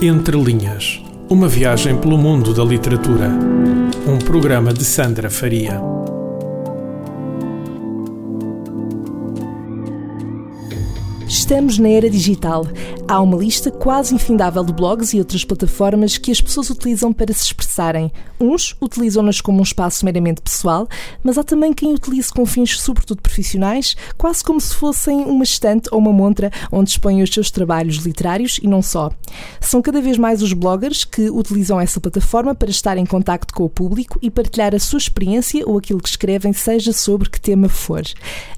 [0.00, 3.28] Entre Linhas Uma viagem pelo mundo da literatura.
[4.06, 5.80] Um programa de Sandra Faria.
[11.26, 12.64] Estamos na era digital.
[13.10, 17.32] Há uma lista quase infindável de blogs e outras plataformas que as pessoas utilizam para
[17.32, 18.12] se expressarem.
[18.38, 20.86] Uns utilizam-nas como um espaço meramente pessoal,
[21.24, 25.88] mas há também quem utilize com fins sobretudo profissionais, quase como se fossem uma estante
[25.90, 29.10] ou uma montra onde expõem os seus trabalhos literários e não só.
[29.58, 33.64] São cada vez mais os bloggers que utilizam essa plataforma para estar em contacto com
[33.64, 37.70] o público e partilhar a sua experiência ou aquilo que escrevem, seja sobre que tema
[37.70, 38.02] for.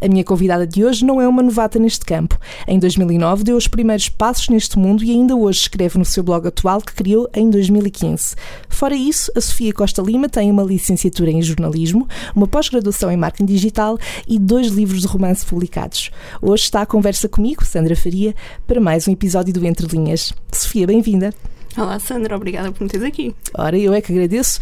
[0.01, 2.37] A minha convidada de hoje não é uma novata neste campo.
[2.67, 6.47] Em 2009 deu os primeiros passos neste mundo e ainda hoje escreve no seu blog
[6.47, 8.35] atual que criou em 2015.
[8.69, 13.47] Fora isso, a Sofia Costa Lima tem uma licenciatura em jornalismo, uma pós-graduação em marketing
[13.47, 16.11] digital e dois livros de romance publicados.
[16.41, 18.35] Hoje está à conversa comigo, Sandra Faria,
[18.67, 20.33] para mais um episódio do Entre Linhas.
[20.53, 21.35] Sofia, bem-vinda.
[21.77, 23.35] Olá Sandra, obrigada por me teres aqui.
[23.55, 24.59] Ora, eu é que agradeço.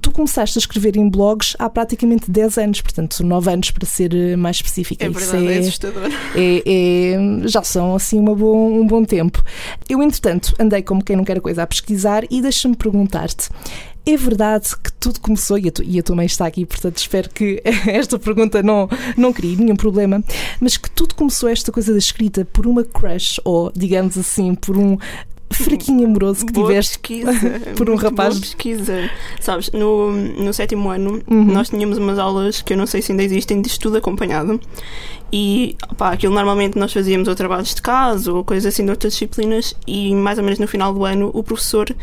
[0.00, 4.14] Tu começaste a escrever em blogs há praticamente 10 anos, portanto 9 anos para ser
[4.14, 5.06] eh, mais específica.
[5.06, 6.10] É verdade, é, é assustador.
[6.36, 9.42] É, é, já são assim uma bom, um bom tempo.
[9.88, 13.48] Eu, entretanto, andei como quem não quer a coisa a pesquisar e deixa-me perguntar-te.
[14.06, 16.96] É verdade que tudo começou, e a, tu, e a tua mãe está aqui, portanto
[16.96, 20.24] espero que esta pergunta não, não crie nenhum problema,
[20.58, 24.76] mas que tudo começou esta coisa da escrita por uma crush, ou digamos assim, por
[24.76, 24.96] um
[25.52, 27.32] fraquinho amoroso que boa tiveste pesquisa,
[27.76, 28.34] por um rapaz.
[28.34, 29.10] Boa pesquisa.
[29.40, 31.44] Sabes, no, no sétimo ano Uhum.
[31.44, 34.60] nós tínhamos umas aulas que eu não sei se ainda existem de estudo acompanhado.
[35.32, 39.12] E pá, aquilo normalmente nós fazíamos ou trabalhos de casa ou coisas assim de outras
[39.12, 41.94] disciplinas e mais ou menos no final do ano o professor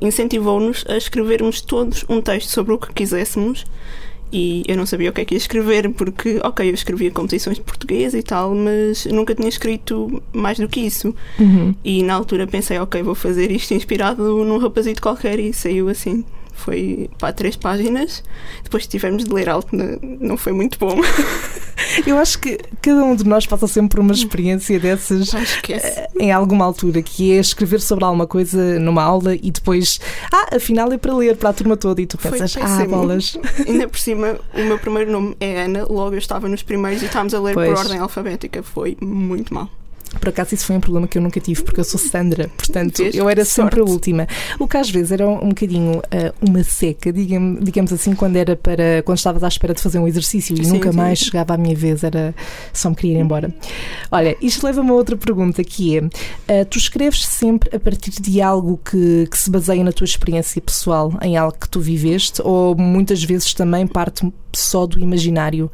[0.00, 3.64] incentivou-nos a escrevermos todos um texto sobre o que quiséssemos
[4.32, 7.56] e eu não sabia o que é que ia escrever, porque, ok, eu escrevia composições
[7.56, 11.14] de português e tal, mas nunca tinha escrito mais do que isso.
[11.38, 11.74] Uhum.
[11.84, 16.24] E na altura pensei, ok, vou fazer isto inspirado num rapazito qualquer e saiu assim.
[16.56, 18.24] Foi para três páginas.
[18.64, 19.68] Depois tivemos de ler algo,
[20.20, 20.96] não- foi muito bom.
[22.06, 25.32] Eu acho que cada um de nós passa sempre por uma experiência dessas
[25.68, 30.00] eh, em alguma altura, que é escrever sobre alguma coisa numa aula e depois,
[30.32, 33.38] ah, afinal é para ler para a turma toda e tu pensas, ah, bolas.
[33.68, 37.06] Ainda por cima, o meu primeiro nome é Ana, logo eu estava nos primeiros e
[37.06, 37.68] estávamos a ler Pois.
[37.68, 38.62] por ordem alfabética.
[38.62, 39.70] Foi muito mal.
[40.20, 42.98] Por acaso isso foi um problema que eu nunca tive, porque eu sou Sandra, portanto
[43.02, 43.14] Vês?
[43.14, 44.26] eu era sempre a última.
[44.58, 48.56] O que às vezes era um bocadinho ah, uma seca, digamos, digamos assim, quando era
[48.56, 50.96] para quando estavas à espera de fazer um exercício e Sim, nunca sim.
[50.96, 52.34] mais chegava à minha vez, era
[52.72, 53.54] só me queria ir embora.
[54.10, 56.02] Olha, isto leva-me a outra pergunta que é:
[56.48, 60.60] ah, tu escreves sempre a partir de algo que, que se baseia na tua experiência
[60.62, 65.70] pessoal, em algo que tu viveste, ou muitas vezes também parte só do imaginário?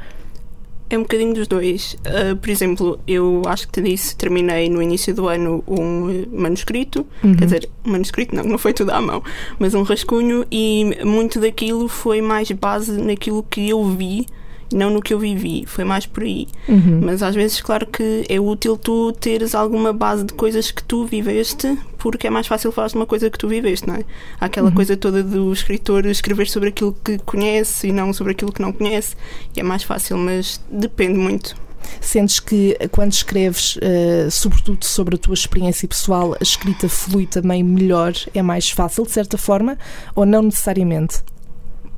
[0.93, 1.97] É um bocadinho dos dois.
[2.05, 6.27] Ah, por exemplo, eu acho que te disse, terminei no início do ano um eh,
[6.31, 7.35] manuscrito, Uhum.
[7.35, 9.23] quer dizer, um manuscrito não, não foi tudo à mão,
[9.59, 14.27] mas um rascunho, e muito daquilo foi mais base naquilo que eu vi,
[14.75, 16.47] não no que eu vivi, foi mais por aí.
[16.69, 17.01] Uhum.
[17.03, 21.05] Mas às vezes, claro que é útil tu teres alguma base de coisas que tu
[21.07, 24.05] viveste, porque é mais fácil falar de uma coisa que tu viveste, não é?
[24.41, 24.75] Há aquela Uhum.
[24.75, 28.73] coisa toda do escritor escrever sobre aquilo que conhece e não sobre aquilo que não
[28.73, 29.15] conhece,
[29.57, 31.55] e é mais fácil, mas depende muito.
[32.01, 37.27] Sentes que eh, quando escreves, eh, sobretudo sobre a tua experiência pessoal, a escrita flui
[37.27, 39.77] também melhor, é mais fácil, de certa forma,
[40.15, 41.23] ou não necessariamente?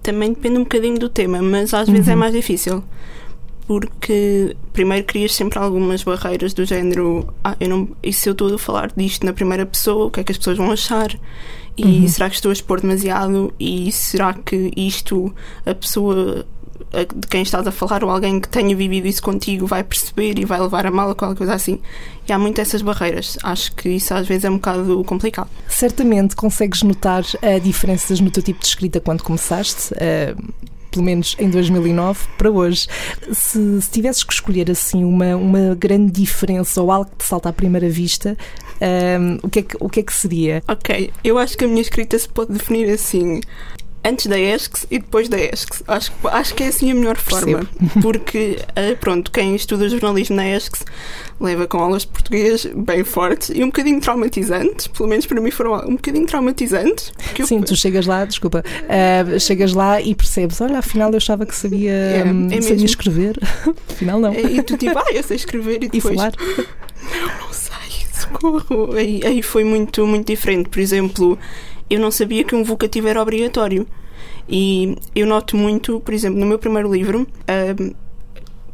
[0.04, 2.19] Também depende um bocadinho do tema, mas às vezes é Uhum.
[2.20, 2.84] mais difícil.
[3.66, 8.54] Porque primeiro crias sempre algumas barreiras do género, ah, eu não, e se eu estou
[8.54, 11.09] a falar disto na primeira pessoa, o que é que as pessoas vão achar?
[11.76, 12.09] E Uhum.
[12.09, 13.53] será que estou a expor demasiado?
[13.59, 16.44] E será que isto a pessoa
[17.15, 20.45] de quem estás a falar ou alguém que tenha vivido isso contigo vai perceber e
[20.45, 21.81] vai levar a mal ou qualquer coisa assim?
[22.29, 23.37] E há muito essas barreiras.
[23.43, 25.49] Acho que isso às vezes é um bocado complicado.
[25.69, 30.35] Certamente consegues notar eh, diferenças no teu tipo de escrita quando começaste, eh,
[30.91, 32.87] pelo menos em 2009 para hoje.
[33.32, 37.49] Se, se tivesses que escolher assim uma, uma grande diferença ou algo que te salta
[37.49, 38.37] à primeira vista,
[38.81, 40.62] eh, o, que é que, o que é que seria?
[40.69, 43.41] Ok, eu acho que a minha escrita se pode definir assim.
[44.06, 45.83] Antes da ESCS e depois da ESCS.
[45.89, 47.67] Acho, que- acho que é assim a melhor forma.
[48.03, 50.85] Porque, eh, pronto, quem estuda jornalismo na ESCS
[51.41, 54.87] leva com aulas de português bem fortes e um bocadinho traumatizantes.
[54.89, 57.12] Pelo menos para mim foram um bocadinho traumatizantes.
[57.39, 61.47] eu- Sim, tu chegas lá, desculpa, eh, chegas lá e percebes, olha, afinal eu achava
[61.47, 62.85] que sabia, É, hum, é sabia mesmo.
[62.87, 63.39] escrever,
[63.91, 64.35] afinal não.
[64.35, 66.15] E tu tipo, ah, eu sei escrever e E depois.
[66.15, 66.33] falar.
[67.41, 68.93] não sei, socorro.
[68.95, 70.69] Aí, aí foi muito, muito diferente.
[70.69, 71.39] Por exemplo,
[71.88, 73.86] eu não sabia que um vocativo era obrigatório.
[74.48, 77.94] E eu noto muito, por exemplo, no meu primeiro livro, ahm,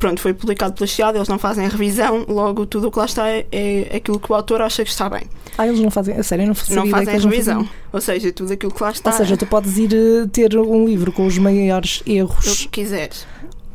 [0.00, 3.04] pronto, foi publicado pela Chiado, eles não fazem a revisão, logo tudo o que lá
[3.04, 5.22] está é, é aquilo que o autor acha que está bem.
[5.56, 7.68] Ah, eles não fazem, a sério, não, não fazem a revisão.
[7.92, 9.10] Ou seja, tudo aquilo que lá está.
[9.10, 12.46] Ou seja, tu podes ir uh, ter um livro com os maiores erros.
[12.46, 13.26] O que quiseres.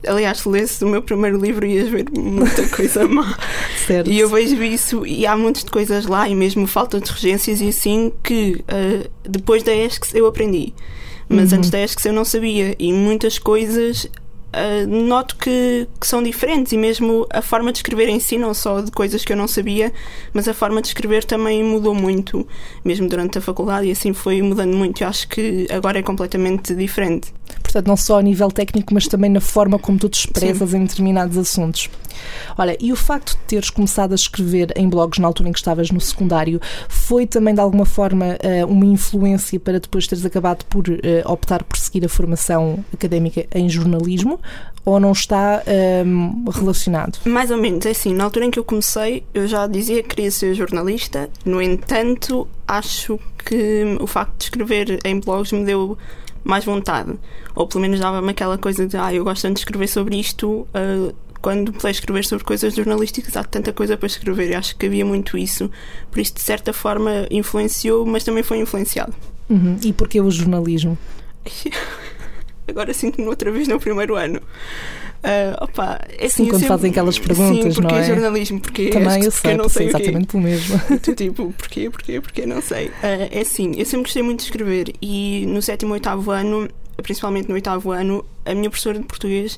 [0.07, 3.38] Aliás, se lesse o meu primeiro livro ias ver muita coisa má.
[3.86, 4.10] certo.
[4.10, 7.69] E eu vejo isso e há de coisas lá e mesmo falta de regências e
[7.69, 10.74] assim que uh, depois da ESCS eu aprendi.
[11.28, 11.60] Mas uhum.
[11.60, 14.10] antes da ESCS eu não sabia e muitas coisas
[14.56, 18.54] uh, noto que, que, são diferentes e mesmo a forma de escrever em si, não
[18.54, 19.92] só de coisas que eu não sabia,
[20.34, 22.48] mas a forma de escrever também mudou muito,
[22.84, 25.04] mesmo durante a faculdade, e assim foi mudando muito.
[25.04, 27.34] Eu acho que agora é completamente diferente.
[27.62, 30.77] Portanto, não só a nível técnico, mas também na forma como tu te expressas Sim.
[30.77, 31.89] em determinados assuntos.
[32.57, 35.59] Olha, e o facto de teres começado a escrever em blogs na altura em que
[35.59, 40.63] estavas no secundário foi também de alguma forma uh, uma influência para depois teres acabado
[40.65, 40.95] por uh,
[41.25, 44.39] optar por seguir a formação académica em jornalismo?
[44.86, 47.18] Ou não está um, ehm, relacionado?
[47.25, 48.13] Mais ou menos, é assim.
[48.13, 52.47] Na altura em que eu comecei, eu já dizia que queria ser jornalista, no entanto,
[52.68, 55.97] acho que o facto de escrever em blogs me deu
[56.45, 57.13] mais vontade.
[57.56, 60.68] Ou pelo menos dava-me aquela coisa de, ah, eu gosto tanto de escrever sobre isto,
[60.74, 64.51] uh, quando puder escrever sobre coisas jornalísticas, há tanta coisa para escrever.
[64.51, 65.69] Eu acho que havia muito isso.
[66.09, 69.13] Por isso, de certa forma, influenciou, mas também foi influenciado.
[69.50, 69.77] Uhum.
[69.83, 70.97] E porquê o jornalismo?
[72.68, 74.42] Agora sinto-me outra vez no primeiro ano.
[75.23, 76.67] Uh, opa, é assim, sim, quando sempre...
[76.67, 78.03] fazem aquelas perguntas, sim, porque não é?
[78.03, 80.79] jornalismo, porque Também este, eu sei, não sei exatamente o mesmo.
[81.01, 82.88] Tu, tipo, porquê, porquê, porquê, não sei.
[82.88, 86.69] Uh, é assim, eu sempre gostei muito de escrever e no sétimo, oitavo ano,
[87.01, 89.57] principalmente no oitavo ano, a minha professora de português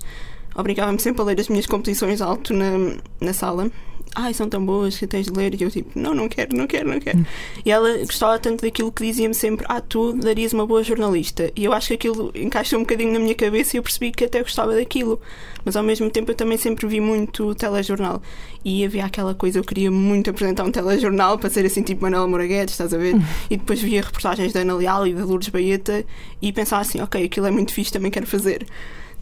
[0.57, 3.69] obrigava-me sempre a ler as minhas composições alto na, na sala.
[4.15, 5.59] Ai, são tão boas que tens de ler.
[5.59, 7.19] E eu tipo, não, não quero, não quero, não quero.
[7.19, 7.25] Hum.
[7.65, 11.51] E ela gostava tanto daquilo que dizia-me sempre: Ah, tu darias uma boa jornalista.
[11.55, 14.25] E eu acho que aquilo encaixou um bocadinho na minha cabeça e eu percebi que
[14.25, 15.19] até gostava daquilo.
[15.63, 18.21] Mas ao mesmo tempo eu também sempre vi muito telejornal.
[18.63, 22.27] E havia aquela coisa, eu queria muito apresentar um telejornal para ser assim tipo Manuela
[22.27, 23.15] Moraguetes, estás a ver?
[23.15, 23.21] Hum.
[23.49, 26.05] E depois via reportagens da Ana Leal e da Lourdes Baeta
[26.41, 28.65] e pensava assim: Ok, aquilo é muito fixe, também quero fazer.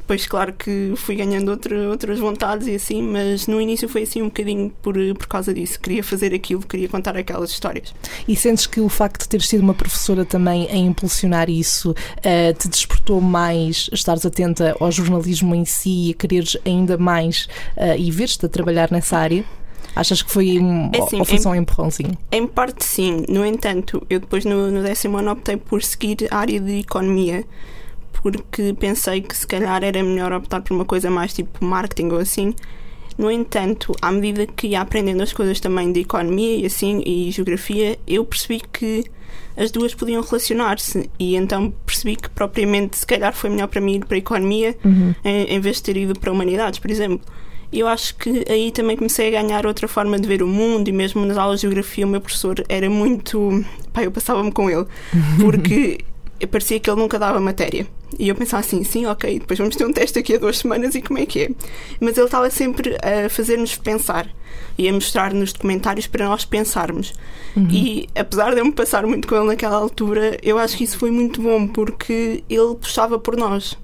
[0.05, 4.21] Depois, claro que fui ganhando outra, outras vontades e assim, mas no início foi assim
[4.21, 5.79] um bocadinho por, por causa disso.
[5.79, 7.91] Queria fazer aquilo, queria contar aquelas histórias.
[8.27, 12.53] E sentes que o facto de teres sido uma professora também a impulsionar isso uh,
[12.55, 17.97] te despertou mais estares atenta ao jornalismo em si e a quereres ainda mais uh,
[17.97, 19.43] e ver-te a trabalhar nessa área?
[19.95, 22.15] Achas que foi um, é assim, ou foi só um empurrãozinho?
[22.31, 23.25] Em parte sim.
[23.27, 27.43] No entanto, eu depois no, no décimo ano optei por seguir a área de economia
[28.21, 32.19] porque pensei que se calhar era melhor optar por uma coisa mais tipo marketing ou
[32.19, 32.53] assim.
[33.17, 37.31] No entanto, à medida que ia aprendendo as coisas também de economia e assim e
[37.31, 39.06] geografia, eu percebi que
[39.56, 43.95] as duas podiam relacionar-se e então percebi que propriamente se calhar foi melhor para mim
[43.95, 45.15] ir para a economia uhum.
[45.23, 47.21] em, em vez de ter ido para humanidades, por exemplo.
[47.71, 50.88] E eu acho que aí também comecei a ganhar outra forma de ver o mundo
[50.88, 53.65] e mesmo nas aulas de geografia o meu professor era muito.
[53.91, 54.85] Pá, eu passava-me com ele
[55.39, 56.00] porque
[56.49, 57.87] parecia que ele nunca dava matéria.
[58.17, 60.95] E eu pensava assim, sim, ok, depois vamos ter um teste aqui a duas semanas
[60.95, 61.49] e como é que é?
[61.99, 64.29] Mas ele estava sempre a fazer-nos pensar
[64.77, 67.13] e a mostrar-nos documentários para nós pensarmos.
[67.55, 67.67] Uhum.
[67.69, 70.97] E apesar de eu me passar muito com ele naquela altura, eu acho que isso
[70.97, 73.77] foi muito bom porque ele puxava por nós.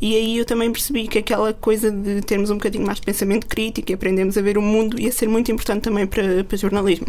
[0.00, 3.46] E aí eu também percebi que aquela coisa de termos um bocadinho mais de pensamento
[3.46, 7.06] crítico e aprendemos a ver o mundo ia ser muito importante também para, para jornalismo.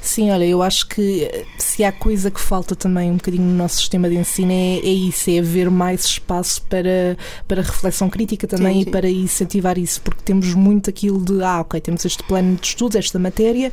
[0.00, 3.76] Sim, olha, eu acho que se há coisa que falta também um bocadinho no nosso
[3.76, 8.74] sistema de ensino é, é isso, é haver mais espaço para, para reflexão crítica também
[8.74, 8.88] sim, sim.
[8.88, 12.66] e para incentivar isso, porque temos muito aquilo de, ah, ok, temos este plano de
[12.66, 13.72] estudos, esta matéria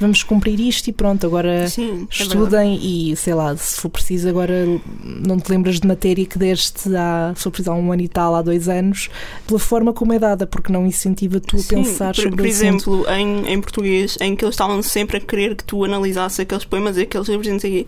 [0.00, 3.88] vamos cumprir isto e pronto, agora Sim, é estudem é e sei lá, se for
[3.88, 4.64] preciso, agora
[5.04, 8.08] não te lembras de matéria que deste há, se for preciso, há um ano e
[8.08, 9.08] tal, há dois anos,
[9.46, 12.46] pela forma como é dada, porque não incentiva tu a Sim, pensar por, sobre Por
[12.46, 16.64] exemplo, em, em português, em que eles estavam sempre a querer que tu analisasses aqueles
[16.64, 17.86] poemas e aqueles livros e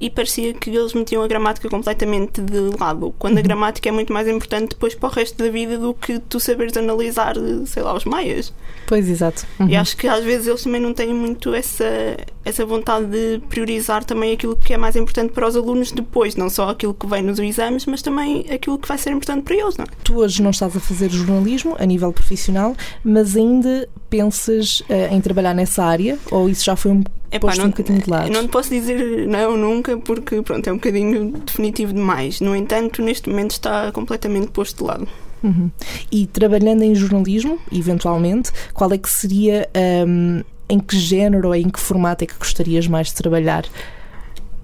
[0.00, 3.42] e parecia que eles metiam a gramática completamente de lado, quando a uhum.
[3.42, 6.76] gramática é muito mais importante depois para o resto da vida do que tu saberes
[6.76, 7.34] analisar,
[7.66, 8.52] sei lá, os maias.
[8.86, 9.46] Pois, exato.
[9.58, 9.68] Uhum.
[9.68, 14.02] E acho que às vezes eles também não têm muito essa, essa vontade de priorizar
[14.04, 17.22] também aquilo que é mais importante para os alunos depois, não só aquilo que vem
[17.22, 19.88] nos exames, mas também aquilo que vai ser importante para eles, não é?
[20.02, 25.20] Tu hoje não estás a fazer jornalismo a nível profissional, mas ainda pensas uh, em
[25.20, 28.30] trabalhar nessa área ou isso já foi um Epá, não, um bocadinho de lado?
[28.30, 32.40] Não te posso dizer não nunca porque pronto, é um bocadinho definitivo demais.
[32.40, 35.08] No entanto, neste momento está completamente posto de lado.
[35.42, 35.70] Uhum.
[36.10, 39.68] E trabalhando em jornalismo, eventualmente, qual é que seria
[40.06, 43.64] um, em que género ou em que formato é que gostarias mais de trabalhar?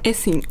[0.05, 0.43] É assim,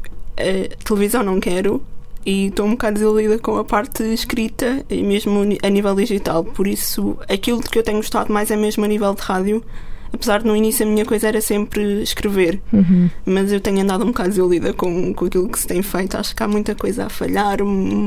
[0.84, 1.84] televisão não quero,
[2.26, 6.44] e estou um bocado desiludida com a parte escrita e mesmo a nível digital.
[6.44, 9.64] Por isso, aquilo que eu tenho gostado mais é mesmo a nível de rádio.
[10.14, 13.10] Apesar de no início a minha coisa era sempre escrever, Uhum.
[13.26, 16.16] mas eu tenho andado um bocado desiludida com, com aquilo que se tem feito.
[16.18, 17.58] Acho que há muita coisa a falhar,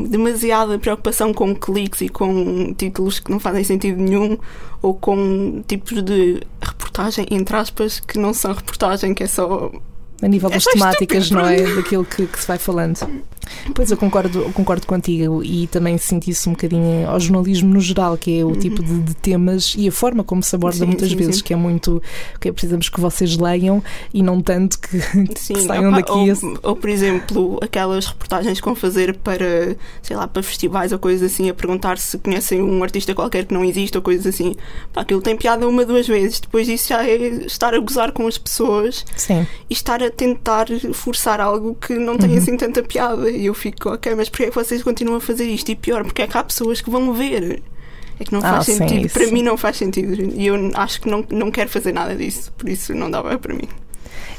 [0.08, 4.38] demasiada preocupação com cliques e com títulos que não fazem sentido nenhum,
[4.80, 9.70] ou com tipos de reportagem, entre aspas, que não são reportagem, que é só
[10.22, 11.74] A nível É das só temáticas, estúpido, não é?
[11.76, 12.98] Daquilo que, que se vai falando.
[13.74, 17.80] Pois eu concordo, eu concordo contigo e também sinto isso um bocadinho ao jornalismo no
[17.80, 20.86] geral, que é o tipo de, de temas e a forma como se aborda Sim,
[20.86, 21.42] muitas sim, vezes, sim.
[21.44, 22.02] que é muito.
[22.40, 24.98] que é, precisamos que vocês leiam e não tanto que,
[25.34, 26.12] que saiam opa, daqui.
[26.12, 30.92] ou, esse- ou, por exemplo, aquelas reportagens que vão fazer para, sei lá, para festivais
[30.92, 34.26] ou coisas assim, a perguntar se conhecem um artista qualquer que não existe ou coisas
[34.26, 34.54] assim.
[34.92, 36.40] Pá, aquilo tem piada uma, duas vezes.
[36.40, 39.04] Depois disso já é estar a gozar com as pessoas
[39.68, 42.38] e estar a tentar forçar algo que não tem Uhum.
[42.38, 43.30] assim tanta piada.
[43.38, 45.70] E eu fico, ok, mas porquê é que vocês continuam a fazer isto?
[45.70, 47.62] E pior, porque é que há pessoas que vão ver?
[48.20, 49.06] É que não Ah, faz sim, sentido.
[49.06, 49.32] isso para sim.
[49.32, 50.14] mim não faz sentido.
[50.34, 52.52] E eu acho que não, não quero fazer nada disso.
[52.58, 53.68] Por isso não dava para mim.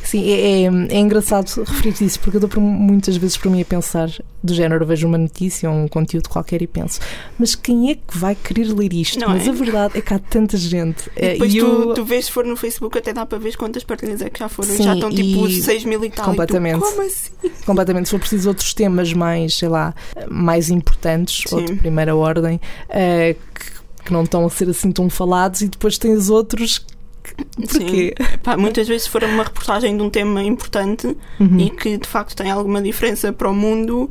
[0.03, 3.61] Sim, é, é, é engraçado referir isso, porque eu dou por- muitas vezes para mim
[3.61, 4.09] a pensar
[4.41, 6.99] do género, vejo uma notícia ou um conteúdo qualquer e penso,
[7.37, 9.19] mas quem é que vai querer ler isto?
[9.19, 9.49] Não mas é?
[9.49, 11.09] a verdade é que há tanta gente.
[11.15, 13.37] E Eh, depois e tu, eu- tu vês, se for no Facebook, até dá para
[13.37, 14.69] ver quantas partilhas é que já foram.
[14.69, 16.25] Sim, já estão tipo e- 6 mil e tal.
[16.25, 16.79] Completamente.
[16.79, 17.31] Tu, Como assim?
[17.65, 18.05] completamente.
[18.05, 19.93] Se for preciso outros temas mais, sei lá,
[20.29, 21.55] mais importantes, Sim.
[21.55, 25.67] ou de primeira ordem, eh, que, que não estão a ser assim tão falados, e
[25.67, 26.79] depois tens outros.
[26.79, 26.98] que-
[27.55, 28.13] Porquê?
[28.17, 28.37] Sim.
[28.43, 31.59] Pá, muitas vezes, se for uma reportagem de um tema importante Uhum.
[31.59, 34.09] e que de facto tem alguma diferença para o mundo,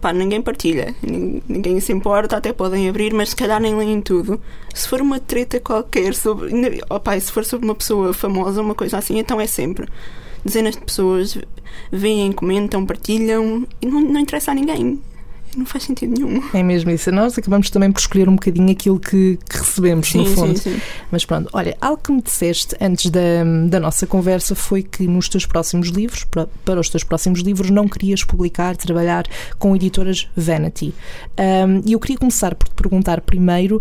[0.00, 0.94] pá, ninguém partilha.
[1.02, 4.40] Nin- Ninguém se importa, até podem abrir, mas se calhar nem leem tudo.
[4.74, 6.50] Se for uma treta qualquer sobre.
[6.90, 9.86] Oh, pá, se for sobre uma pessoa famosa, uma coisa assim, então é sempre.
[10.44, 11.38] Dezenas de pessoas
[11.90, 15.00] veem, comentam, partilham e não, não interessa a ninguém.
[15.56, 16.42] Não faz sentido nenhum.
[16.54, 17.12] É mesmo isso.
[17.12, 20.58] Nós acabamos também por escolher um bocadinho aquilo que, que recebemos, no Sim, fundo.
[20.58, 20.80] sim, sim.
[21.10, 23.20] Mas pronto, olha, algo que me disseste antes da,
[23.68, 27.68] da nossa conversa foi que nos teus próximos livros, para, para os teus próximos livros,
[27.70, 29.24] não querias publicar, trabalhar
[29.58, 30.94] com editoras Vanity.
[31.84, 33.80] E eu queria começar por te perguntar primeiro.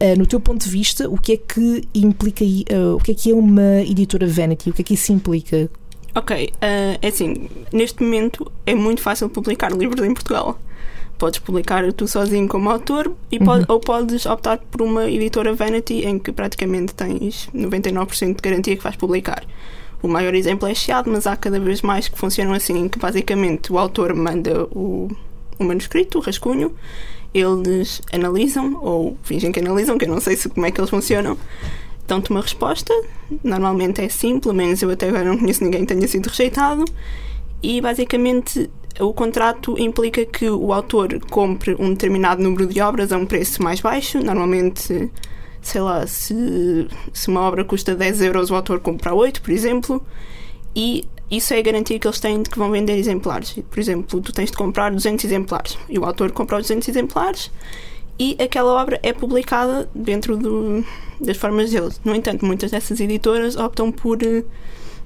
[0.00, 3.14] ah, No teu ponto de vista, o que é que implica ah, o que é
[3.14, 4.70] que é uma editora Vanity?
[4.70, 5.68] O que é que isso implica?
[6.16, 10.58] Ok, eh, é assim, neste momento é muito fácil publicar livros em Portugal.
[11.18, 16.04] Podes publicar tu sozinho como autor e pode- ou podes optar por uma editora Vanity
[16.06, 19.44] em que praticamente tens 99% de garantia que vais publicar.
[20.02, 22.98] O maior exemplo é Chiado, mas há cada vez mais que funcionam assim, em que
[22.98, 25.08] basicamente o autor manda o,
[25.58, 26.72] o manuscrito, o rascunho,
[27.34, 30.90] eles analisam, ou fingem que analisam, que eu não sei se, como é que eles
[30.90, 31.36] funcionam,
[32.06, 32.92] dão-te uma resposta,
[33.42, 36.84] normalmente é sim, pelo menos eu até agora não conheço ninguém que tenha sido rejeitado,
[37.62, 38.70] e basicamente
[39.00, 43.62] o contrato implica que o autor compre um determinado número de obras a um preço
[43.62, 45.10] mais baixo, normalmente,
[45.60, 50.02] sei lá, se, se uma obra custa 10 euros, o autor compra 8, por exemplo,
[50.74, 53.58] e isso é a garantia que eles têm de que vão vender exemplares.
[53.68, 55.76] Por exemplo, tu tens de comprar 200 exemplares.
[55.88, 57.50] E o autor compra os 200 exemplares
[58.18, 60.84] e aquela obra é publicada dentro do,
[61.20, 62.00] das formas deles.
[62.04, 64.22] No entanto, muitas dessas editoras optam por.
[64.22, 64.44] eh,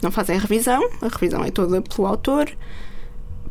[0.02, 2.50] não fazem revisão, a revisão é toda pelo autor.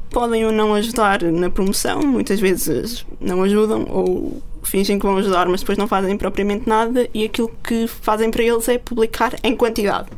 [0.09, 5.47] Podem ou não ajudar na promoção, muitas vezes não ajudam ou fingem que vão ajudar,
[5.47, 9.55] mas depois não fazem propriamente nada e aquilo que fazem para eles é publicar em
[9.55, 10.09] quantidade.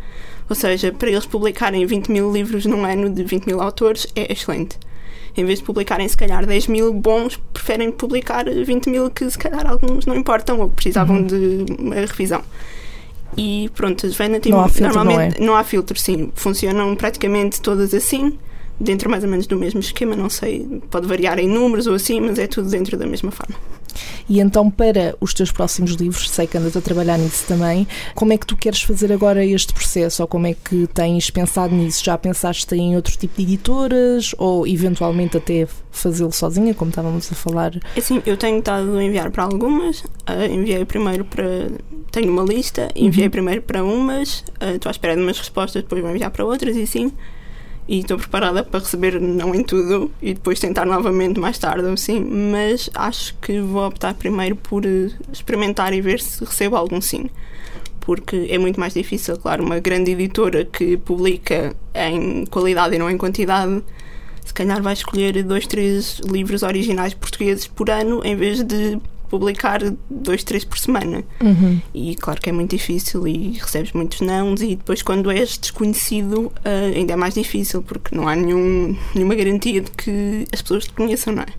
[0.50, 4.32] Ou seja, para eles publicarem 20 mil livros num ano de 20 mil autores é
[4.32, 4.78] excelente.
[5.36, 9.38] Em vez de publicarem se calhar 10 mil bons, preferem publicar 20 mil que se
[9.38, 12.44] calhar alguns não importam ou precisavam de uma revisão.
[13.38, 15.48] E pronto, as Vanity Não há filtro, normalmente não é?
[15.48, 16.32] não há filtro, sim.
[16.36, 18.38] Funcionam praticamente todas assim,
[18.80, 22.20] dentro mais ou menos do mesmo esquema, não sei, pode variar em números ou assim,
[22.20, 23.56] mas é tudo dentro da mesma forma.
[24.30, 28.34] E então, para os teus próximos livros, sei que andas a trabalhar nisso também, como
[28.34, 30.22] é que tu queres fazer agora este processo?
[30.22, 32.04] Ou como é que tens pensado nisso?
[32.04, 34.34] Já pensaste em outro tipo de editoras?
[34.38, 37.74] Ou eventualmente até fazê-lo sozinha, como estávamos a falar?
[37.98, 41.70] Assim, eu tenho estado a enviar para algumas, ah, enviei primeiro para.
[42.12, 46.02] Tenho uma lista, enviei primeiro para umas, ah, estou à espera de umas respostas, depois
[46.02, 47.12] vou enviar para outras e sim.
[47.92, 52.22] E estou preparada para receber não em tudo e depois tentar novamente mais tarde, assim,
[52.22, 57.30] mas acho que vou optar primeiro por eh, experimentar e ver se recebo algum sim.
[58.00, 63.10] Porque é muito mais difícil, claro, uma grande editora que publica em qualidade e não
[63.10, 63.84] em quantidade
[64.46, 69.00] se calhar vai escolher dois, três livros originais portugueses por ano em vez de
[69.32, 71.24] publicar dois, três por semana.
[71.42, 71.80] Uhum.
[71.94, 76.48] E claro que é muito difícil e recebes muitos nãos e depois quando és desconhecido
[76.48, 80.84] uh, ainda é mais difícil porque não há nenhum, nenhuma garantia de que as pessoas
[80.84, 81.54] te conheçam, não é?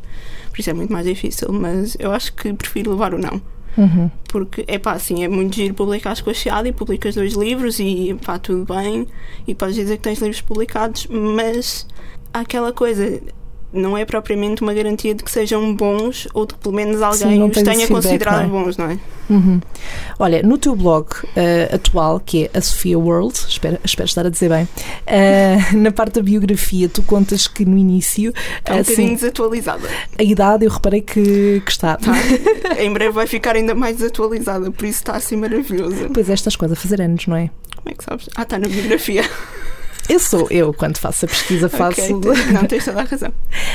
[0.51, 3.41] Por isso é muito mais difícil, mas eu acho que prefiro levar o não.
[3.79, 4.11] Uhum.
[4.29, 7.81] Porque, é pá, assim, é muito giro publicar com a Chiada e publicas dois livros
[7.81, 9.07] e pá, tudo bem.
[9.47, 11.87] E podes dizer que tens livros publicados, mas
[12.35, 13.19] há aquela coisa,
[13.73, 17.37] não é propriamente uma garantia de que sejam bons ou de que pelo menos alguém
[17.37, 18.47] Sim, os tenha considerado é?
[18.47, 18.99] bons, não é?
[19.31, 19.61] Uhum.
[20.19, 24.29] Olha, no teu blog eh, atual, que é a Sofia World, espero, espero estar a
[24.29, 24.69] dizer bem,
[25.07, 29.89] eh, na parte da biografia, tu contas que no início, Está um assim, bocadinho desatualizada.
[30.19, 31.97] a idade eu reparei que, que está.
[31.97, 32.13] Tá?
[32.79, 36.11] em breve vai ficar ainda mais desatualizada, por isso está assim maravilhosa.
[36.13, 37.51] Pois é, estas coisas a fazer anos, não é?
[37.77, 38.29] Como é que sabes?
[38.37, 39.25] Ah, está na biografia.
[40.09, 42.01] Eu sou, eu quando faço a pesquisa faço.
[42.17, 43.33] Ok, Não, tens toda a razão.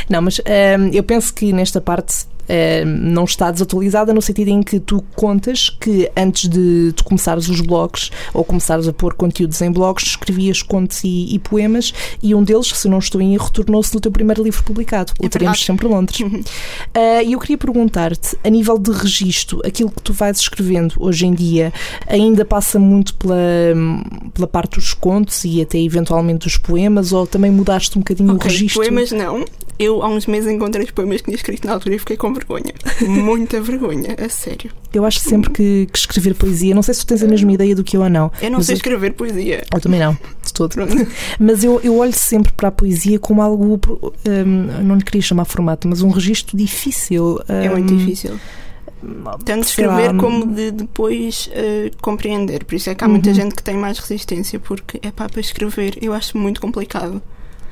[0.09, 2.25] Não, mas hum, eu penso que nesta parte
[2.85, 7.61] não está desatualizada no sentido em que tu contas que antes de tu começares os
[7.61, 12.43] blogs ou começares a pôr conteúdos em blogs, escrevias contos e, e poemas e um
[12.43, 15.63] deles, se não estou em erro, tornou-se no teu primeiro livro publicado, o Teremos.
[15.63, 16.19] Sempre Londres.
[16.93, 21.25] Ah, E eu queria perguntar-te, a nível de registro, aquilo que tu vais escrevendo hoje
[21.25, 21.73] em dia
[22.07, 23.35] ainda passa muito pela,
[24.33, 28.35] pela parte dos contos e até eventualmente dos poemas ou também mudaste um bocadinho o
[28.35, 28.81] Ok, registro?
[28.81, 29.43] poemas não.
[29.79, 32.33] Eu há uns meses encontrei os poemas que tinha escrito na altura e fiquei com
[32.37, 32.73] vergonha.
[33.07, 34.71] Muita vergonha, a sério.
[34.93, 37.75] Eu acho sempre que, que escrever poesia, não sei se tu tens a mesma ideia
[37.75, 38.31] do que eu ou não.
[38.41, 39.63] Eu não sei eu, escrever poesia.
[39.73, 40.75] eu também não, de todo.
[41.39, 43.79] Mas eu, eu olho sempre para a poesia como algo,
[44.25, 47.39] hum, não lhe queria chamar formato, mas um registro difícil.
[47.47, 48.39] É muito hum, difícil.
[49.45, 50.17] Tanto de lá, escrever hum.
[50.17, 52.63] como de depois eh, compreender.
[52.65, 53.35] Por isso é que há muita Uhum.
[53.35, 57.21] gente que tem mais resistência, porque é pá, para escrever eu acho muito complicado.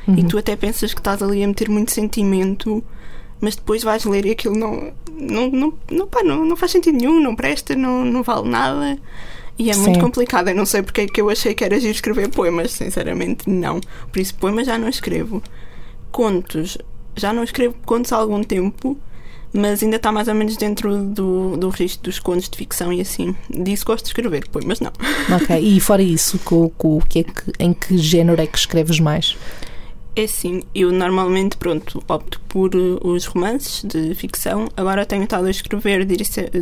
[0.07, 0.19] Uhum.
[0.19, 2.83] E tu até pensas que estás ali a meter muito sentimento,
[3.41, 6.97] mas depois vais ler e aquilo não, não, não, não, pá, não, não faz sentido
[6.97, 8.97] nenhum, não presta, não, não vale nada.
[9.57, 10.01] E é muito Sim.
[10.01, 10.49] complicado.
[10.49, 13.79] Eu não sei porque é que eu achei que era giro escrever poemas, sinceramente, não.
[14.11, 15.41] Por isso, poemas já não escrevo.
[16.11, 16.77] Contos,
[17.15, 18.97] já não escrevo contos há algum tempo,
[19.53, 22.99] mas ainda está mais ou menos dentro do, do registro dos contos de ficção e
[22.99, 23.35] assim.
[23.49, 24.91] Disso gosto de escrever, poemas não.
[25.33, 28.99] Ok, e fora isso, com, com, que é que, em que género é que escreves
[28.99, 29.37] mais?
[30.15, 34.69] É assim, eu normalmente, pronto, opto por eh, os romances de ficção.
[34.77, 36.05] Agora tenho estado a escrever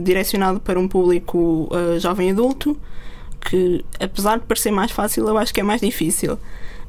[0.01, 2.75] direcionado para um público eh, jovem adulto,
[3.47, 6.37] que apesar de parecer mais fácil, eu acho que é mais difícil.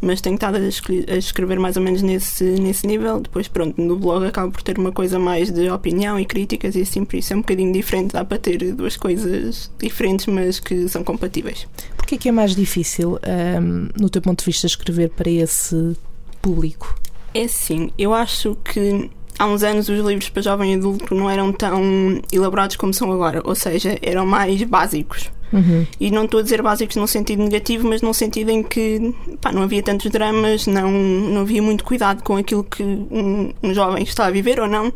[0.00, 3.20] Mas tenho estado a, escre- a escrever mais ou menos nesse, nesse nível.
[3.20, 6.83] Depois, pronto, no blog acabo por ter uma coisa mais de opinião e críticas e
[6.83, 8.12] assim, por isso é um bocadinho diferente.
[8.12, 11.66] Dá para ter duas coisas diferentes, mas que são compatíveis.
[11.96, 13.18] Porquê é que é mais difícil,
[13.62, 15.96] hum, no teu ponto de vista, escrever para esse
[16.44, 16.94] público?
[17.33, 21.50] É assim, eu acho que há uns anos os livros para jovem adulto não eram
[21.52, 25.30] tão elaborados como são agora, ou seja, eram mais básicos.
[25.50, 25.87] Uhum.
[25.98, 29.52] E não estou a dizer básicos num sentido negativo, mas num sentido em que pá,
[29.52, 34.02] não havia tantos dramas, não, não havia muito cuidado com aquilo que um, um jovem
[34.02, 34.92] está a viver ou não.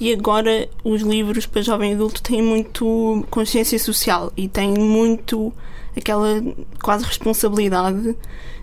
[0.00, 5.52] E agora os livros para jovem adulto têm muito consciência social e têm muito
[5.94, 6.42] aquela
[6.82, 8.16] quase responsabilidade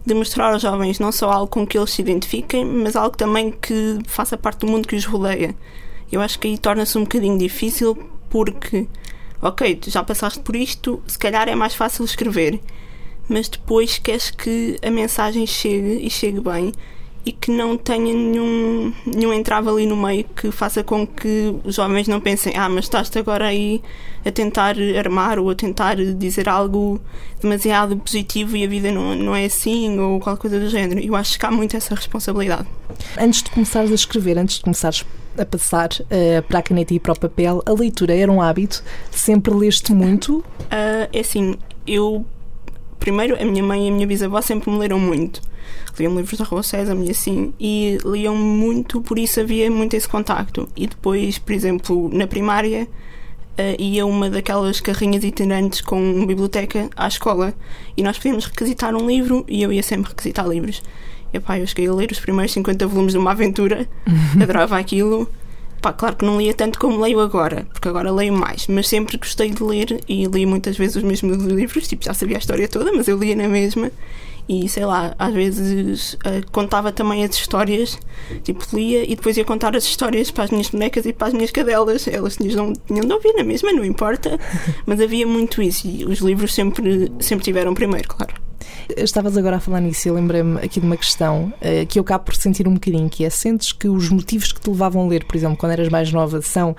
[0.03, 3.51] de mostrar aos jovens não só algo com que eles se identifiquem, mas algo também
[3.51, 5.53] que faça parte do mundo que os rodeia.
[6.11, 7.95] Eu acho que aí torna-se um bocadinho difícil
[8.31, 8.87] porque,
[9.39, 12.59] ok, tu já passaste por isto, se calhar é mais fácil escrever,
[13.29, 16.71] mas depois queres que a mensagem chegue e chegue bem
[17.27, 21.75] e que não tenha nenhum, nenhum entrave ali no meio que faça com que os
[21.75, 23.81] jovens não pensem ah, mas estás agora aí
[24.25, 27.01] a tentar armar ou a tentar dizer algo
[27.41, 31.01] demasiado positivo e a vida não, não é assim ou qualquer coisa do género.
[31.01, 32.65] Eu acho que há muito essa responsabilidade.
[33.19, 35.05] Antes de começares a escrever, antes de começares
[35.37, 38.81] a passar eh, para a caneta e para o papel, a leitura era um hábito?
[39.11, 40.45] Sempre leste muito?
[40.71, 42.25] Ah, é assim, eu
[42.99, 45.41] primeiro a minha mãe e a minha bisavó sempre me leram muito.
[45.99, 50.07] Liam livros da Rua Sésamo e assim, e liam muito, por isso havia muito esse
[50.07, 50.67] contacto.
[50.75, 52.87] E depois, por exemplo, na primária,
[53.57, 57.55] ah, ia uma daquelas carrinhas itinerantes com biblioteca à escola
[57.95, 60.83] e nós podíamos requisitar um livro e eu ia sempre requisitar livros.
[61.33, 63.87] E pá, eu cheguei a ler os primeiros 50 volumes de uma aventura,
[64.39, 65.27] adorava aquilo.
[65.87, 69.15] Pá, claro que não lia tanto como leio agora, porque agora leio mais, mas sempre
[69.15, 72.67] gostei de ler e li muitas vezes os mesmos livros, tipo, já sabia a história
[72.67, 73.89] toda, mas eu lia na mesma.
[74.49, 77.97] E sei lá, às vezes ah, contava também as histórias,
[78.43, 81.33] tipo, lia e depois ia contar as histórias para as minhas bonecas e para as
[81.33, 82.05] minhas cadelas.
[82.05, 84.37] Elas tinham, não, tinham de ouvir na mesma, não importa,
[84.85, 88.46] mas havia muito isso e os livros sempre, sempre tiveram primeiro, claro.
[88.95, 92.25] Estavas agora a falar nisso e lembrei-me aqui de uma questão eh, que eu acabo
[92.25, 95.25] por sentir um bocadinho, que é, sentes que os motivos que te levavam a ler,
[95.25, 96.75] por exemplo, quando eras mais nova, são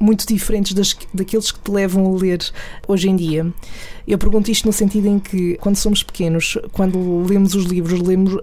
[0.00, 2.40] muito diferentes das, daqueles que te levam a ler
[2.88, 3.46] hoje em dia.
[4.08, 8.34] Eu pergunto isto no sentido em que, quando somos pequenos, quando lemos os livros, lemos,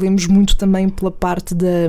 [0.00, 1.88] lemos muito também pela parte da,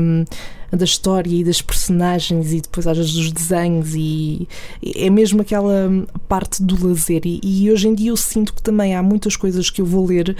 [0.71, 4.47] da história e das personagens e depois às vezes dos desenhos e
[4.95, 5.89] é mesmo aquela
[6.27, 7.21] parte do lazer.
[7.25, 10.05] E, e hoje em dia eu sinto que também há muitas coisas que eu vou
[10.05, 10.35] ler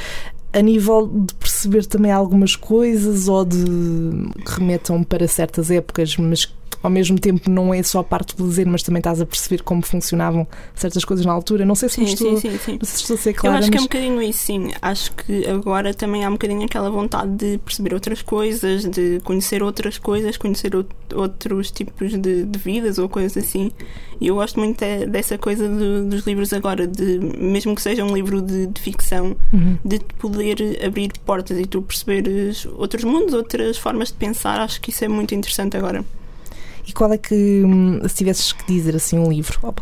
[0.54, 3.66] a nível de perceber também algumas coisas ou de
[4.46, 8.68] que remetam para certas épocas, mas ao mesmo tempo não é só parte do lazer,
[8.68, 11.64] mas também estás a perceber como funcionavam certas coisas na altura.
[11.64, 13.56] Não sei se, sim, estou, sim, sim, se estou a ser clara.
[13.56, 13.70] Eu acho mas...
[13.70, 14.72] que é um bocadinho isso, sim.
[14.82, 19.62] Acho que agora também há um bocadinho aquela vontade de perceber outras coisas, de conhecer
[19.62, 20.72] outras coisas, conhecer
[21.14, 23.72] outros tipos de, de vidas ou coisas assim.
[24.22, 28.06] E eu gosto muito de, dessa coisa de, dos livros agora, de mesmo que seja
[28.06, 29.80] um livro de, de ficção, uhum.
[29.84, 34.62] de poder abrir portas e tu perceberes outros mundos, outras formas de pensar.
[34.62, 36.06] Acho que isso é muito interessante agora.
[36.88, 39.58] E qual é que, hum, se tivesses que dizer assim um livro?
[39.64, 39.82] Opa,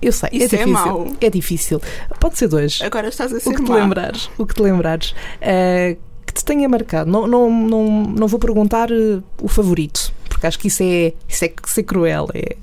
[0.00, 0.62] eu sei, Isso é difícil.
[0.62, 1.06] É, mau.
[1.20, 1.82] é difícil.
[2.20, 2.80] Pode ser dois.
[2.82, 3.66] Agora estás a ser o que má.
[3.66, 5.10] te lembrares, o que te lembrares.
[5.40, 7.10] Uh, que te tenha marcado.
[7.10, 11.44] Não, não, não, não vou perguntar uh, o favorito, porque acho que isso é, isso
[11.44, 12.28] é ser cruel.
[12.34, 12.56] É,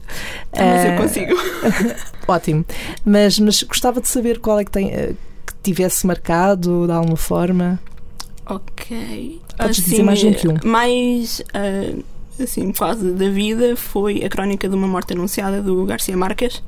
[0.53, 1.35] uh, mas eu consigo.
[2.27, 2.65] ótimo.
[3.05, 7.79] Mas, mas gostava de saber qual é que tem que tivesse marcado de alguma forma.
[8.45, 9.41] Ok.
[9.57, 10.55] Podes assim, dizer mais um que um.
[10.63, 11.41] Mais
[12.41, 16.63] assim, quase da vida, foi a crónica de uma morte anunciada do Garcia Marques.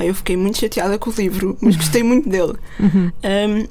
[0.00, 2.54] eu fiquei muito chateada com o livro, mas gostei muito dele.
[2.78, 3.12] Uhum.
[3.24, 3.66] Um,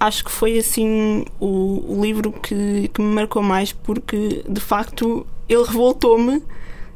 [0.00, 5.26] acho que foi assim o, o livro que, que me marcou mais porque de facto
[5.48, 6.42] ele revoltou-me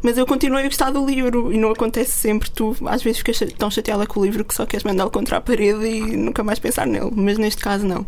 [0.02, 2.50] mas eu continuei a gostar do livro e não acontece sempre.
[2.50, 5.40] Tu às vezes ficas tão chateada com o livro que só queres mandá-lo contra a
[5.40, 8.04] parede e nunca mais pensar nele, mas neste caso não.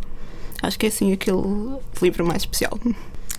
[0.61, 1.39] Acho que é assim aquele
[2.03, 2.79] livro mais especial.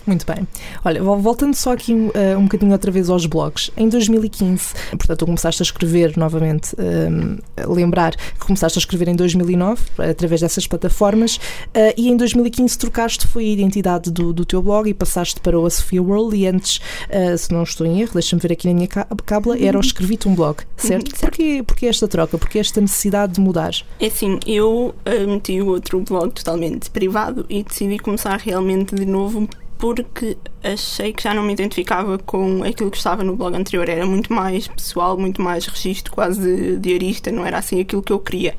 [0.05, 0.47] Muito bem.
[0.83, 3.71] Olha, voltando só aqui uh, um bocadinho outra vez aos blogs.
[3.75, 7.37] Em 2015, portanto, tu começaste a escrever novamente, um,
[7.73, 13.27] lembrar que começaste a escrever em 2009, através dessas plataformas, uh, e em 2015 trocaste
[13.27, 16.45] foi a identidade do, do teu blog e passaste para o A Sophia World e
[16.45, 16.77] antes,
[17.09, 20.27] uh, se não estou em erro, deixa-me ver aqui na minha cábula, era o Escrevite
[20.27, 21.11] um blog, certo?
[21.11, 21.31] Uhum, certo.
[21.31, 22.37] Porquê, porquê esta troca?
[22.37, 23.71] Porquê esta necessidade de mudar?
[23.99, 24.93] É assim, eu
[25.27, 31.23] meti o outro blog totalmente privado e decidi começar realmente de novo porque achei que
[31.23, 33.87] já não me identificava com aquilo que estava no blog anterior.
[33.89, 38.19] Era muito mais pessoal, muito mais registro, quase diarista, não era assim aquilo que eu
[38.19, 38.55] queria.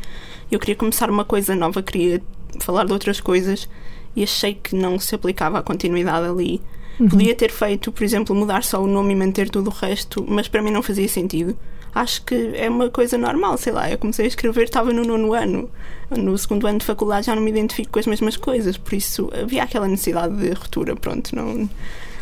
[0.51, 2.23] Eu queria começar uma coisa nova, queria
[2.61, 3.69] falar de outras coisas
[4.15, 6.61] e achei que não se aplicava a continuidade ali.
[6.99, 7.09] Uhum.
[7.09, 10.49] Podia ter feito, por exemplo, mudar só o nome e manter tudo o resto, mas
[10.49, 11.57] para mim não fazia sentido
[11.97, 13.91] acho que é uma coisa normal, sei lá.
[13.91, 15.71] Eu comecei a escrever, estava no nono ano.
[16.11, 19.31] No segundo ano de faculdade já não me identifico com as mesmas coisas, por isso
[19.33, 21.35] havia aquela necessidade de ruptura, pronto.
[21.35, 21.69] Não,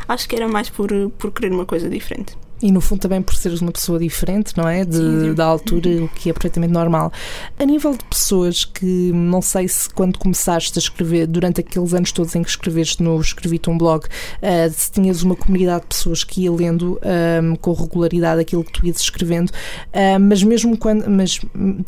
[0.09, 2.37] acho que era mais por, por querer uma coisa diferente.
[2.63, 4.85] E no fundo também por seres uma pessoa diferente, não é?
[4.85, 5.35] De, sim.
[5.35, 7.13] Da altura, o que é perfeitamente normal.
[7.59, 12.13] A nível de pessoas que não sei se quando começaste a escrever, durante aqueles anos
[12.13, 16.25] todos em que escreveste no Escrevi-te um blog, uh, se tinhas uma comunidade de pessoas
[16.25, 16.99] que ia lendo
[17.43, 21.41] um, com regularidade aquilo que tu ias escrevendo, uh, mas mesmo quando, mas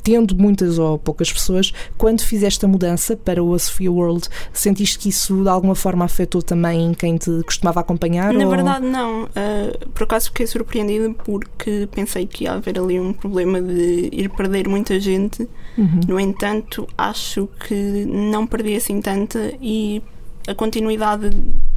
[0.02, 4.98] tendo muitas ou poucas pessoas, quando fizeste a mudança para o A Sophia World, sentiste
[4.98, 8.32] que isso de alguma forma afetou também quem te costumava acompanhar?
[8.32, 8.50] Na ou...
[8.50, 9.24] verdade, não.
[9.24, 14.30] Uh, por acaso fiquei surpreendida porque pensei que ia haver ali um problema de ir
[14.30, 15.48] perder muita gente.
[15.76, 16.00] Uhum.
[16.08, 20.02] No entanto, acho que não perdi assim tanta e
[20.46, 21.30] a continuidade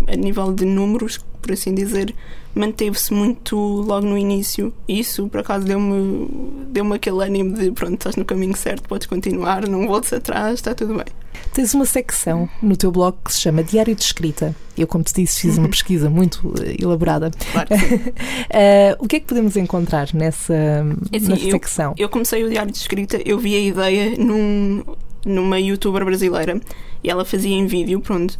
[0.07, 2.13] a nível de números, por assim dizer,
[2.53, 4.73] manteve-se muito logo no início.
[4.87, 6.27] Isso, por acaso, deu-me
[6.71, 10.73] deu aquele ânimo de pronto, estás no caminho certo, podes continuar, não voltes atrás, está
[10.75, 11.05] tudo bem.
[11.53, 14.53] Tens uma secção no teu blog que se chama Diário de Escrita.
[14.77, 15.69] Eu, como te disse, fiz uma Uhum.
[15.71, 17.31] pesquisa muito uh, elaborada.
[17.51, 21.93] Claro, uh, o que é que podemos encontrar nessa, É assim, nessa secção?
[21.97, 24.83] Eu comecei o diário de escrita, eu vi a ideia num,
[25.25, 26.59] numa youtuber brasileira
[27.03, 28.37] e ela fazia em vídeo, pronto.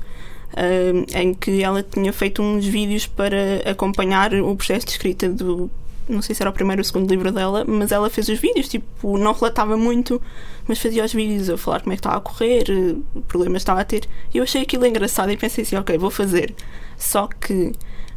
[1.15, 5.69] Em que ela tinha feito uns vídeos para acompanhar o processo de escrita do.
[6.07, 8.39] Não sei se era o primeiro ou o segundo livro dela, mas ela fez os
[8.39, 10.19] vídeos, tipo, não relatava muito,
[10.67, 13.81] mas fazia os vídeos a falar como é que estava a correr, uh, problemas estava
[13.81, 14.05] a ter.
[14.33, 16.55] E eu achei aquilo engraçado e pensei assim, ok, vou fazer.
[16.97, 17.73] Só que,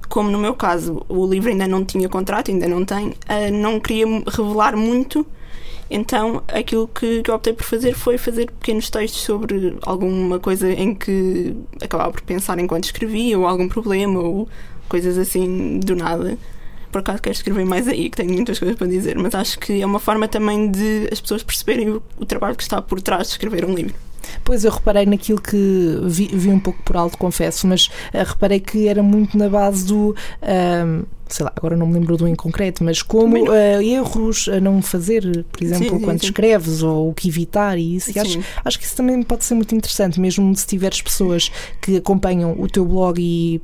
[0.09, 3.79] como no meu caso o livro ainda não tinha contrato, ainda não tem, uh, não
[3.79, 5.27] queria revelar muito
[5.95, 10.73] então, aquilo que, que eu optei por fazer foi fazer pequenos textos sobre alguma coisa
[10.73, 14.49] em que acabava por pensar enquanto escrevia, ou algum problema, ou
[14.89, 16.39] coisas assim do nada.
[16.91, 19.83] Por acaso quero escrever mais aí, que tenho muitas coisas para dizer, mas acho que
[19.83, 23.27] é uma forma também de as pessoas perceberem o, o trabalho que está por trás
[23.27, 23.95] de escrever um livro.
[24.45, 28.61] Pois eu reparei naquilo que vi, vi um pouco por alto, confesso, mas uh, reparei
[28.61, 30.11] que era muito na base do.
[30.43, 34.61] Uh, sei lá, agora não me lembro do em concreto, mas como uh, erros a
[34.61, 36.27] não fazer, por exemplo, sim, sim, quando sim.
[36.27, 38.11] escreves ou o que evitar e isso.
[38.15, 41.97] E acho, acho que isso também pode ser muito interessante, mesmo se tiveres pessoas que
[41.97, 43.63] acompanham o teu blog e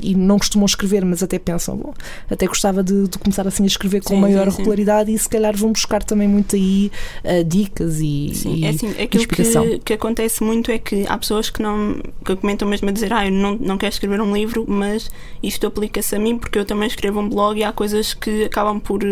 [0.00, 1.94] e não costumam escrever, mas até pensam, bom,
[2.30, 5.16] até gostava de, de começar assim a escrever com sim, maior sim, regularidade sim.
[5.16, 6.90] e se calhar vão buscar também muito aí
[7.24, 9.62] uh, dicas e, sim, e é assim, aquilo inspiração.
[9.64, 13.12] Que, que acontece muito é que há pessoas que não que comentam mesmo a dizer,
[13.12, 15.10] ah, eu não, não quero escrever um livro, mas
[15.42, 18.80] isto aplica-se a mim porque eu também escrevo um blog e há coisas que acabam
[18.80, 19.02] por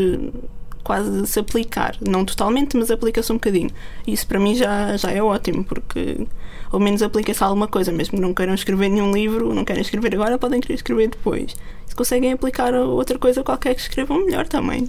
[0.82, 3.70] quase se aplicar, não totalmente, mas aplica-se um bocadinho.
[4.06, 6.26] Isso para mim já, já é ótimo, porque
[6.70, 9.82] ao menos aplica-se a alguma coisa, mesmo que não queiram escrever nenhum livro, não querem
[9.82, 11.54] escrever agora, podem querer escrever depois.
[11.86, 14.88] Se conseguem aplicar a outra coisa qualquer que escrevam, melhor também.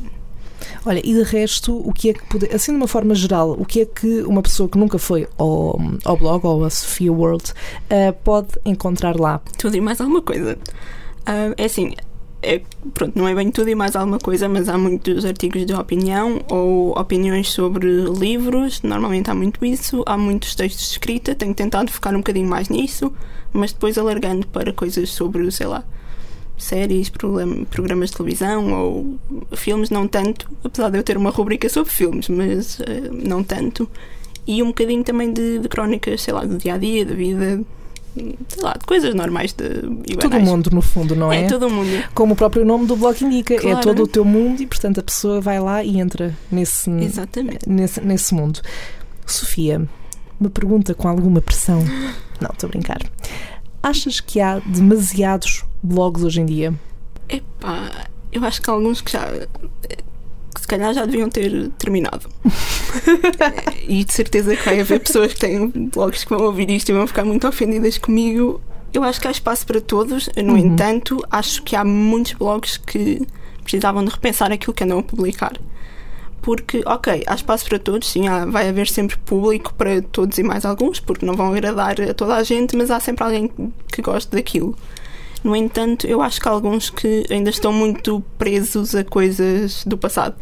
[0.85, 3.65] Olha, e de resto, o que é que pode, assim de uma forma geral, o
[3.65, 7.51] que é que uma pessoa que nunca foi ao, ao blog ou a Sofia World
[7.51, 9.41] uh, pode encontrar lá?
[9.57, 10.57] Tudo e mais alguma coisa.
[11.27, 11.93] Uh, é assim,
[12.43, 12.61] é,
[12.93, 16.41] pronto, não é bem tudo e mais alguma coisa, mas há muitos artigos de opinião
[16.49, 21.91] ou opiniões sobre livros, normalmente há muito isso, há muitos textos de escrita, tenho tentado
[21.91, 23.11] focar um bocadinho mais nisso,
[23.51, 25.83] mas depois alargando para coisas sobre, sei lá,
[26.57, 27.09] séries,
[27.69, 29.19] programas de televisão ou
[29.55, 33.89] filmes, não tanto, apesar de eu ter uma rubrica sobre filmes, mas uh, não tanto.
[34.45, 37.61] E um bocadinho também de, de crónicas, sei lá, do dia a dia, da vida,
[38.15, 39.65] sei lá, de coisas normais de
[40.07, 41.43] e Todo o mundo, no fundo, não é?
[41.43, 41.89] É todo o mundo.
[42.13, 43.77] Como o próprio nome do blog indica, é claro.
[43.77, 47.67] é todo o teu mundo e, portanto, a pessoa vai lá e entra nesse, Exatamente.
[47.67, 48.61] nesse, nesse mundo.
[49.25, 49.87] Sofia,
[50.39, 51.83] uma pergunta com alguma pressão.
[52.39, 53.01] Não, estou a brincar.
[53.81, 56.73] Achas que há demasiados blogs hoje em dia?
[57.27, 59.27] Epá, eu acho que há alguns que já
[60.73, 62.27] calhar já deviam ter terminado.
[63.87, 66.93] e de certeza que vai haver pessoas que têm blogs que vão ouvir isto e
[66.93, 68.59] vão ficar muito ofendidas comigo.
[68.91, 70.57] Eu acho que há espaço para todos, no uhum.
[70.57, 73.21] entanto, acho que há muitos blogs que
[73.63, 75.53] precisavam de repensar aquilo que andam a publicar.
[76.41, 80.43] Porque, ok, há espaço para todos, sim, há, vai haver sempre público para todos e
[80.43, 83.49] mais alguns, porque não vão agradar a toda a gente, mas há sempre alguém
[83.87, 84.75] que goste daquilo.
[85.43, 89.97] No entanto, eu acho que há alguns que ainda estão muito presos a coisas do
[89.97, 90.35] passado.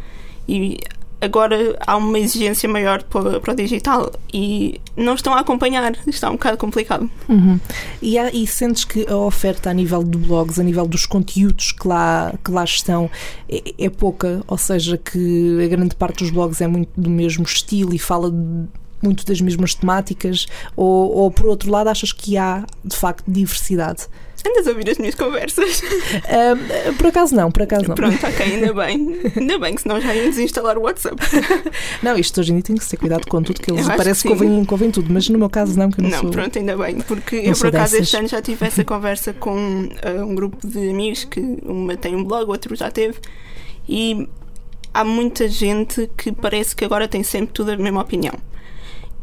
[0.47, 0.79] E
[1.21, 6.29] agora há uma exigência maior para, para o digital e não estão a acompanhar, está
[6.29, 7.09] um bocado complicado.
[7.29, 7.59] Uhum.
[8.01, 11.71] E, há, e sentes que a oferta a nível de blogs, a nível dos conteúdos
[11.71, 13.09] que lá, que lá estão,
[13.47, 17.43] é, é pouca, ou seja, que a grande parte dos blogs é muito do mesmo
[17.43, 18.67] estilo e fala de,
[19.03, 24.07] muito das mesmas temáticas, ou, ou por outro lado achas que há de facto diversidade?
[24.47, 25.83] Andas a ouvir as minhas conversas?
[25.83, 27.95] Um, por acaso não, por acaso não.
[27.95, 29.19] Pronto, ok, ainda bem.
[29.37, 31.15] Ainda bem que senão já iam desinstalar o WhatsApp.
[32.01, 34.35] Não, isto hoje em dia tem que ter cuidado com tudo, que eles parece que,
[34.35, 36.31] que ouvem tudo, mas no meu caso não, que eu não, não sou.
[36.31, 37.99] pronto, ainda bem, porque eu por acaso dessas.
[38.07, 42.15] este ano já tive essa conversa com uh, um grupo de amigos que uma tem
[42.15, 43.19] um blog, outro já teve,
[43.87, 44.27] e
[44.93, 48.33] há muita gente que parece que agora tem sempre tudo a mesma opinião.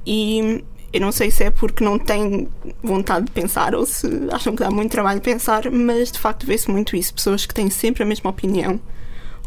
[0.07, 2.49] E eu não sei se é porque não têm
[2.83, 6.71] vontade de pensar ou se acham que dá muito trabalho pensar, mas de facto vê-se
[6.71, 7.13] muito isso.
[7.13, 8.81] Pessoas que têm sempre a mesma opinião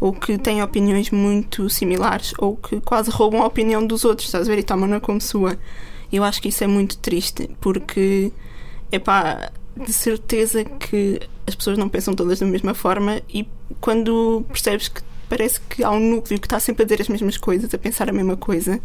[0.00, 4.48] ou que têm opiniões muito similares ou que quase roubam a opinião dos outros, estás
[4.48, 4.60] a ver?
[4.60, 5.58] E tomam-na como sua.
[6.12, 8.32] Eu acho que isso é muito triste porque,
[8.90, 13.48] é pá, de certeza que as pessoas não pensam todas da mesma forma e
[13.80, 17.36] quando percebes que parece que há um núcleo que está sempre a dizer as mesmas
[17.36, 18.80] coisas, a pensar a mesma coisa,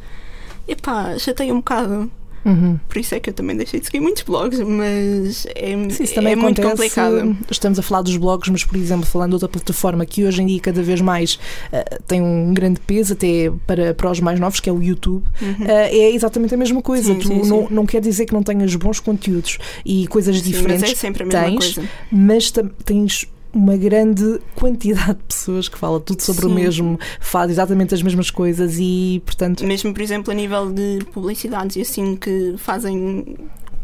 [0.67, 2.11] epá, chateia um bocado.
[2.47, 2.79] Uhum.
[2.87, 6.35] Por isso é que eu também deixei de seguir muitos blogs, mas é, Sim, é
[6.35, 7.35] muito complicado.
[7.51, 10.45] Estamos a falar dos blogs, mas, por exemplo, falando de outra plataforma que hoje em
[10.45, 14.61] dia cada vez mais uh, tem um grande peso, até para, para os mais novos,
[14.61, 15.65] que é o YouTube, uhum.
[15.65, 17.13] uh, é exatamente a mesma coisa.
[17.13, 20.81] Sim, tu sim, não, não quer dizer que não tenhas bons conteúdos e coisas diferentes.
[20.81, 21.89] Mas é sempre a mesma tens, coisa.
[22.09, 22.53] Mas
[22.85, 26.47] tens uma grande quantidade de pessoas que falam tudo sobre Sim.
[26.47, 29.65] o mesmo, fala exatamente as mesmas coisas e, portanto.
[29.65, 33.37] Mesmo, por exemplo, a nível de publicidades e assim que fazem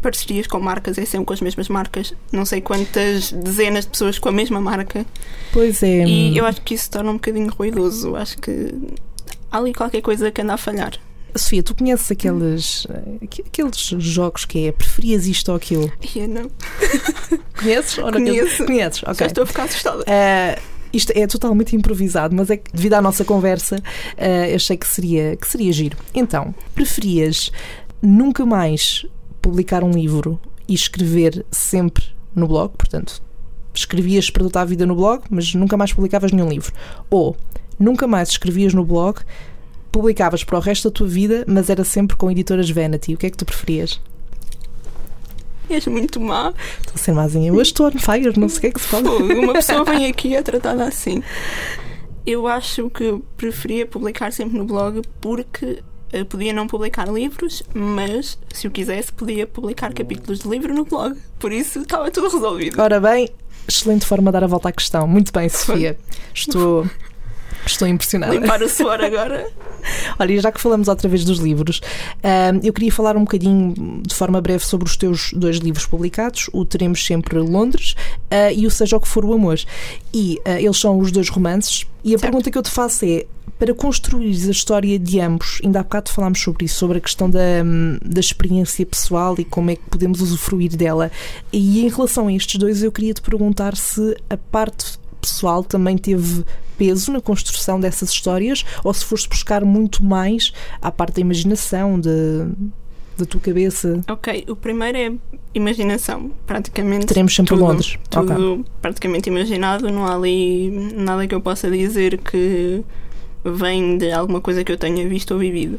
[0.04, 4.18] parcerias com marcas, é sempre com as mesmas marcas, não sei quantas dezenas de pessoas
[4.18, 5.06] com a mesma marca.
[5.50, 6.04] Pois é.
[6.04, 8.14] E eu acho que isso torna um bocadinho ruidoso.
[8.14, 8.74] Acho que
[9.50, 10.92] há ali qualquer coisa que anda a falhar.
[11.36, 12.86] Sofia, tu conheces aqueles,
[13.46, 15.92] aqueles jogos que é preferias isto ou aquilo?
[16.14, 16.50] Eu não.
[17.58, 17.98] Conheces?
[17.98, 18.64] Ou não Conheço.
[18.64, 19.02] Conheces?
[19.02, 19.16] Ok.
[19.18, 20.02] Já estou a ficar assustada.
[20.02, 24.86] Uh, isto é totalmente improvisado, mas é que devido à nossa conversa uh, achei que
[24.86, 25.96] seria, que seria giro.
[26.14, 27.50] Então, preferias
[28.00, 29.04] nunca mais
[29.42, 33.22] publicar um livro e escrever sempre no blog, portanto,
[33.74, 36.72] escrevias para toda a vida no blog, mas nunca mais publicavas nenhum livro.
[37.10, 37.36] Ou
[37.78, 39.20] nunca mais escrevias no blog,
[39.94, 43.14] publicavas para o resto da tua vida, mas era sempre com editoras Vanity.
[43.14, 44.00] O que é que tu preferias?
[45.70, 46.52] És muito má.
[46.80, 47.48] Estou a ser mazinha.
[47.48, 49.08] Eu hoje estou on fire, não sei o que é que se fala.
[49.08, 51.22] Uma pessoa vem aqui e é tratada assim.
[52.26, 55.80] Eu acho que preferia publicar sempre no blog porque
[56.12, 60.84] eh, podia não publicar livros, mas se eu quisesse, podia publicar capítulos de livro no
[60.84, 61.16] blog.
[61.38, 62.82] Por isso estava tudo resolvido.
[62.82, 63.28] Ora bem,
[63.68, 65.06] excelente forma de dar a volta à questão.
[65.06, 65.96] Muito bem, Sofia.
[66.34, 66.84] Estou,
[67.66, 68.34] estou impressionada.
[68.34, 69.46] Limpar o suor agora.
[70.18, 71.80] Olha, já que falamos outra vez dos livros,
[72.62, 76.64] eu queria falar um bocadinho de forma breve sobre os teus dois livros publicados, o
[76.64, 77.94] Teremos Sempre Londres
[78.30, 79.60] ah, e o Seja o que For o Amor.
[80.12, 81.86] E ah, eles são os dois romances.
[82.02, 82.22] E a Certo.
[82.22, 83.26] pergunta que eu te faço é:
[83.58, 87.30] para construir a história de ambos, ainda há bocado falámos sobre isso, sobre a questão
[87.30, 91.10] da, hum, da experiência pessoal e como é que podemos usufruir dela.
[91.52, 95.96] E em relação a estes dois, eu queria te perguntar se a parte pessoal também
[95.96, 96.44] teve
[96.76, 101.98] peso na construção dessas histórias ou se foste buscar muito mais à parte da imaginação,
[101.98, 102.10] de,
[103.16, 104.00] da tua cabeça.
[104.08, 105.12] Ok, o primeiro é
[105.54, 106.30] imaginação.
[106.46, 107.06] Praticamente.
[107.06, 107.98] Teremos sempre tudo, Londres.
[108.10, 108.64] Tudo Ok.
[108.82, 109.90] praticamente imaginado.
[109.90, 112.82] Não há ali nada que eu possa dizer que
[113.44, 115.78] vem de alguma coisa que eu tenha visto ou vivido.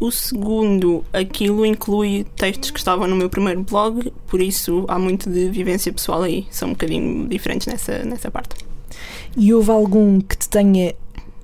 [0.00, 5.30] O segundo, aquilo inclui textos que estavam no meu primeiro blog, por isso há muito
[5.30, 6.46] de vivência pessoal aí.
[6.50, 8.56] São um bocadinho diferentes nessa, nessa parte.
[9.36, 10.94] E houve algum que te tenha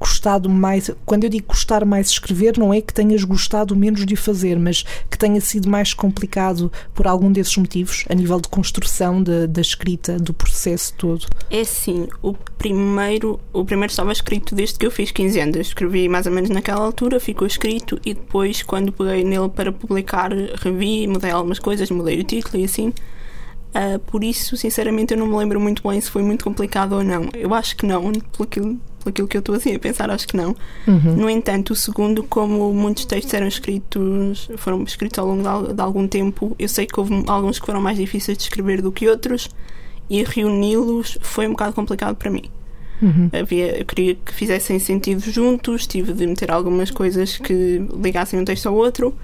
[0.01, 0.91] gostado mais?
[1.05, 4.85] Quando eu digo gostar mais escrever, não é que tenhas gostado menos de fazer, mas
[5.11, 9.61] que tenha sido mais complicado por algum desses motivos, a nível de construção da, da
[9.61, 11.27] escrita, do processo todo.
[11.51, 15.57] É sim, o primeiro, o primeiro estava escrito desde que eu fiz 15 anos.
[15.57, 20.31] Escrevi mais ou menos naquela altura, ficou escrito e depois, quando peguei nele para publicar,
[20.33, 22.93] revi, mudei algumas coisas, mudei o título e assim.
[23.73, 27.05] Ah, por isso, sinceramente, eu não me lembro muito bem se foi muito complicado ou
[27.05, 27.29] não.
[27.35, 28.67] Eu acho que não, pelo aquilo,
[28.99, 30.57] pelo aquilo que eu estou assim a pensar, acho que não.
[31.17, 35.73] No entanto, o segundo, como muitos textos eram escritos, foram escritos ao longo de al-
[35.73, 38.91] de algum tempo, eu sei que houve alguns que foram mais difíceis de escrever do
[38.91, 39.49] que outros
[40.09, 42.45] e reuni-los foi um bocado complicado para mim.
[43.33, 48.45] Havia, eu queria que fizessem sentido juntos, tive de meter algumas coisas que ligassem um
[48.45, 49.15] texto ao outro,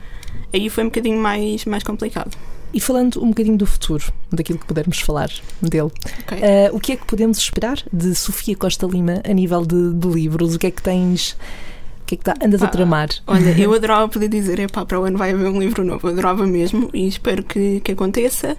[0.55, 2.31] aí foi um bocadinho mais, mais complicado.
[2.77, 5.31] E falando um bocadinho do futuro, daquilo que pudermos falar
[5.63, 5.91] dele,
[6.25, 6.39] Ok.
[6.43, 10.07] eh, o que é que podemos esperar de Sofia Costa Lima a nível de, de
[10.09, 10.55] livros?
[10.55, 11.31] O que é que tens.
[12.03, 13.09] O que é que tá- andas a Pá, tramar?
[13.27, 16.07] Olha, eu adorava poder dizer, epá, para o ano vai haver um livro novo.
[16.07, 18.57] Eu adorava mesmo e espero que, que aconteça.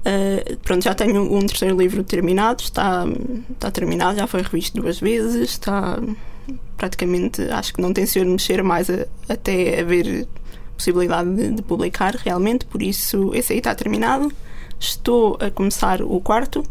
[0.00, 3.04] Uh, pronto, já tenho um terceiro livro terminado, está,
[3.52, 6.00] está terminado, já foi revisto duas vezes, está
[6.78, 10.26] praticamente, acho que não tenciono mexer mais a- até haver
[10.80, 14.32] possibilidade de, de publicar realmente, por isso esse aí está terminado.
[14.78, 16.64] Estou a começar o quarto,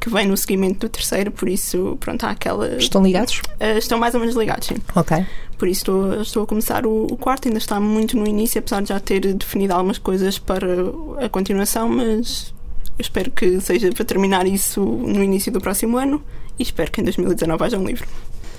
[0.00, 2.76] que vem no seguimento do terceiro, por isso, pronto, há aquela.
[2.76, 3.40] Estão ligados?
[3.60, 4.76] Uh, estão mais ou menos ligados, sim.
[4.96, 5.24] Ok.
[5.58, 8.80] Por isso estou, estou a começar o, o quarto, ainda está muito no início, apesar
[8.80, 10.66] de já ter definido algumas coisas para
[11.20, 12.52] a continuação, mas
[12.98, 16.22] eu espero que seja para terminar isso no início do próximo ano
[16.58, 18.08] e espero que em 2019 haja um livro.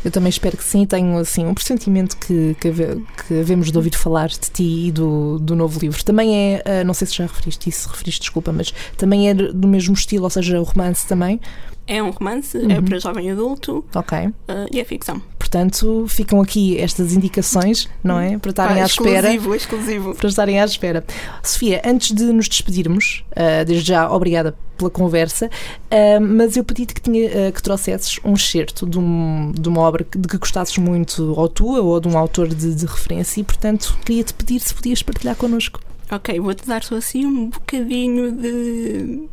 [0.03, 0.85] Eu também espero que sim.
[0.85, 5.39] Tenho assim um pressentimento que, que, que havemos de ouvir falar de ti e do,
[5.39, 6.03] do novo livro.
[6.03, 9.67] Também é, ah, não sei se já referiste isso, referiste, desculpa, mas também é do
[9.67, 11.39] mesmo estilo, ou seja, o romance também.
[11.85, 14.17] É um romance, é para jovem adulto Ok.
[14.27, 14.31] uh,
[14.71, 15.21] e é ficção.
[15.37, 18.37] Portanto, ficam aqui estas indicações, não é?
[18.37, 19.27] Para estarem Pá, à espera.
[19.33, 20.15] exclusivo, exclusivo.
[20.15, 21.05] para estarem à espera.
[21.43, 25.49] Sofia, antes de nos despedirmos, ah, desde já obrigada pela conversa,
[25.91, 29.81] ah, mas eu pedi-te que, tinha, ah, que trouxesses um excerto de, um- de uma
[29.81, 33.43] obra de que gostasses muito, ou tua, ou de um autor de, de referência, e
[33.43, 35.79] portanto queria-te pedir se podias partilhar connosco.
[36.11, 39.23] Ok, vou-te dar só assim um bocadinho de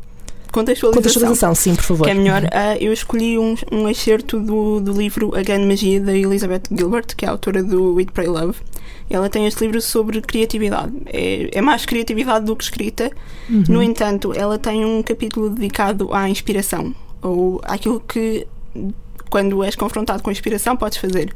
[0.53, 1.03] contextualização.
[1.03, 2.05] Contextualização, sim, por favor.
[2.05, 2.43] Que é melhor.
[2.53, 7.15] Ah, eu escolhi um, um excerto do, do livro A Grande Magia da Elizabeth Gilbert,
[7.17, 8.59] que é a autora do Eat, Pray, Love.
[9.09, 10.93] Ela tem este livro sobre criatividade.
[11.07, 13.11] É, é mais criatividade do que escrita.
[13.49, 13.65] Uhum.
[13.69, 18.47] No entanto, ela tem um capítulo dedicado à inspiração, ou àquilo que,
[19.29, 21.33] quando és confrontado com a inspiração, podes fazer.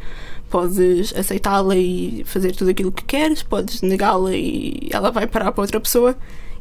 [0.49, 5.63] Podes aceitá-la e fazer tudo aquilo que queres, podes negá-la e ela vai parar para
[5.63, 6.17] outra pessoa.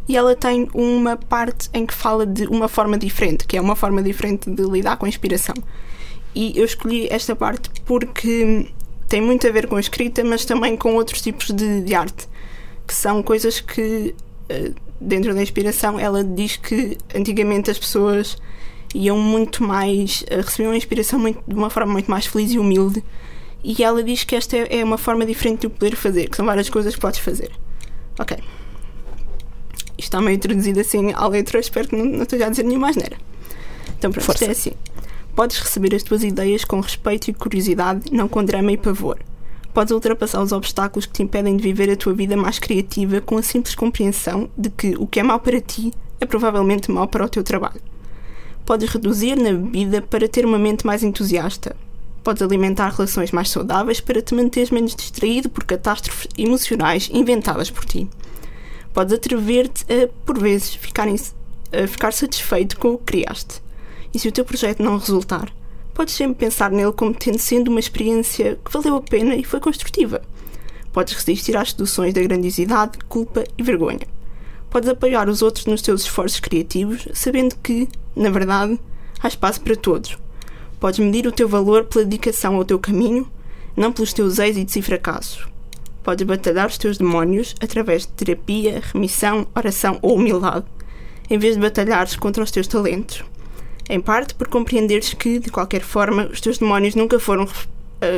[0.07, 3.75] E ela tem uma parte em que fala de uma forma diferente, que é uma
[3.75, 5.55] forma diferente de lidar com a inspiração.
[6.35, 8.67] E eu escolhi esta parte porque
[9.07, 12.27] tem muito a ver com a escrita, mas também com outros tipos de, de arte,
[12.85, 14.13] que são coisas que,
[14.49, 18.37] eh, dentro da inspiração, ela diz que antigamente as pessoas
[18.93, 22.59] iam muito mais, eh, recebiam a inspiração muito- de uma forma muito mais feliz e
[22.59, 23.03] humilde.
[23.63, 26.45] E ela diz que esta é uma forma diferente de o poder fazer, que são
[26.45, 27.51] várias coisas que podes fazer.
[28.19, 28.37] Ok.
[30.03, 32.89] Isto está meio traduzido assim à letra, espero que não, não esteja a dizer nenhuma
[32.89, 33.15] asneira.
[33.97, 34.45] Então, pronto, isto Força.
[34.45, 34.71] é assim.
[35.33, 39.17] Podes receber as tuas ideias com respeito e curiosidade, não com drama e pavor.
[39.73, 43.37] Podes ultrapassar os obstáculos que te impedem de viver a tua vida mais criativa com
[43.37, 47.23] a simples compreensão de que o que é mau para ti é provavelmente mau para
[47.23, 47.81] o teu trabalho.
[48.65, 51.77] Podes reduzir na bebida para ter uma mente mais entusiasta.
[52.25, 57.85] Podes alimentar relações mais saudáveis para te manteres menos distraído por catástrofes emocionais inventadas por
[57.85, 58.09] ti.
[58.93, 63.61] Podes atrever-te a, por vezes, ficar, em, a ficar satisfeito com o que criaste.
[64.13, 65.51] E se o teu projeto não resultar,
[65.93, 69.59] podes sempre pensar nele como tendo sendo uma experiência que valeu a pena e foi
[69.59, 70.21] construtiva.
[70.91, 74.07] Podes resistir às seduções da grandiosidade, culpa e vergonha.
[74.69, 78.79] Podes apoiar os outros nos teus esforços criativos, sabendo que, na verdade,
[79.19, 80.17] há espaço para todos.
[80.79, 83.27] Podes medir o teu valor pela dedicação ao teu caminho,
[83.75, 85.52] não pelos teus êxitos e fracassos.
[86.03, 90.65] Podes batalhar os teus demónios através de terapia, remissão, oração ou humildade,
[91.29, 93.23] em vez de batalhares contra os teus talentos.
[93.89, 97.49] Em parte por compreenderes que, de qualquer forma, os teus demónios nunca foram, uh,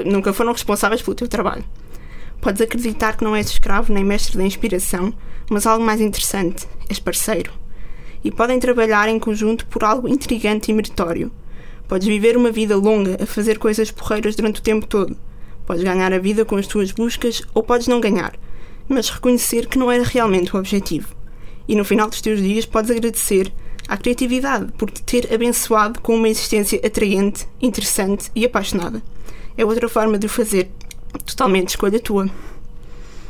[0.03, 1.63] nunca foram responsáveis pelo teu trabalho.
[2.41, 5.13] Podes acreditar que não és escravo nem mestre da inspiração,
[5.49, 7.53] mas algo mais interessante, és parceiro.
[8.23, 11.31] E podem trabalhar em conjunto por algo intrigante e meritório.
[11.88, 15.15] Podes viver uma vida longa a fazer coisas porreiras durante o tempo todo.
[15.66, 18.38] Podes ganhar a vida com as tuas buscas ou podes não ganhar,
[18.88, 21.16] mas reconhecer que não era realmente o objetivo.
[21.68, 23.51] E no final dos teus dias podes agradecer
[23.88, 29.01] à criatividade por te ter abençoado com uma existência atraente, interessante e apaixonada.
[29.57, 30.70] É outra forma de o fazer,
[31.26, 32.30] totalmente escolha tua.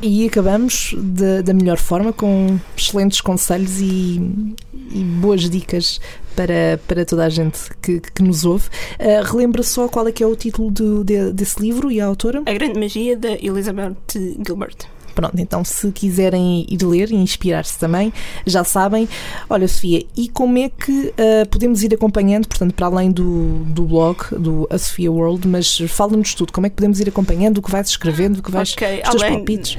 [0.00, 4.20] E acabamos de, da melhor forma com excelentes conselhos e,
[4.92, 6.00] e boas dicas
[6.34, 8.68] para, para toda a gente que, que nos ouve.
[9.00, 12.06] Uh, relembra só qual é que é o título do, de, desse livro e a
[12.06, 12.42] autora?
[12.44, 13.96] A Grande Magia da Elizabeth
[14.46, 14.95] Gilbert.
[15.16, 18.12] Pronto, então se quiserem ir ler e inspirar-se também,
[18.44, 19.08] já sabem.
[19.48, 23.86] Olha, Sofia, e como é que uh, podemos ir acompanhando, portanto, para além do, do
[23.86, 27.62] blog, do A Sofia World, mas fala-nos tudo, como é que podemos ir acompanhando o
[27.62, 28.74] que vais escrevendo, o que vais.
[28.74, 29.36] Okay, os teus além...
[29.36, 29.78] palpites.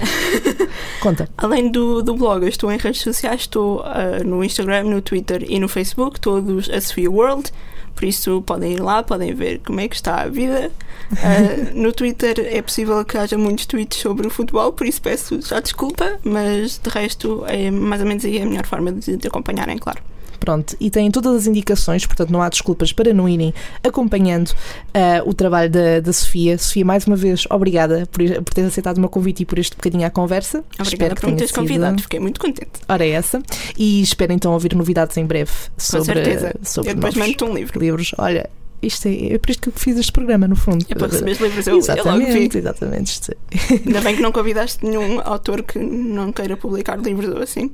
[1.02, 1.30] Conta.
[1.38, 5.46] Além do, do blog, eu estou em redes sociais, estou uh, no Instagram, no Twitter
[5.48, 7.52] e no Facebook, todos A Sofia World.
[7.98, 10.72] Por isso podem ir lá, podem ver como é que está a vida.
[11.12, 15.42] Uh, no Twitter é possível que haja muitos tweets sobre o futebol, por isso peço
[15.42, 19.28] já desculpa, mas de resto é mais ou menos aí a melhor forma de, de
[19.28, 20.00] acompanharem, claro.
[20.40, 25.30] Pronto, e têm todas as indicações, portanto não há desculpas para não irem acompanhando uh,
[25.30, 26.58] o trabalho da, da Sofia.
[26.58, 29.76] Sofia, mais uma vez, obrigada por, por teres aceitado o meu convite e por este
[29.76, 30.64] bocadinho à conversa.
[30.80, 31.60] Obrigada por me teres sido...
[31.60, 32.72] convidado, fiquei muito contente.
[32.88, 33.42] Ora, é essa.
[33.78, 36.08] E espero então ouvir novidades em breve sobre.
[36.08, 36.56] Com certeza.
[36.64, 37.80] Sobre Eu depois mando-te um livro.
[37.80, 38.14] Livros.
[38.18, 38.50] Olha,
[38.82, 40.86] isto é, é por isto que eu fiz este programa, no fundo.
[40.90, 43.38] É para receber livros, eu, exatamente, eu logo Exatamente.
[43.86, 47.72] Ainda bem que não convidaste nenhum autor que não queira publicar livros ou assim.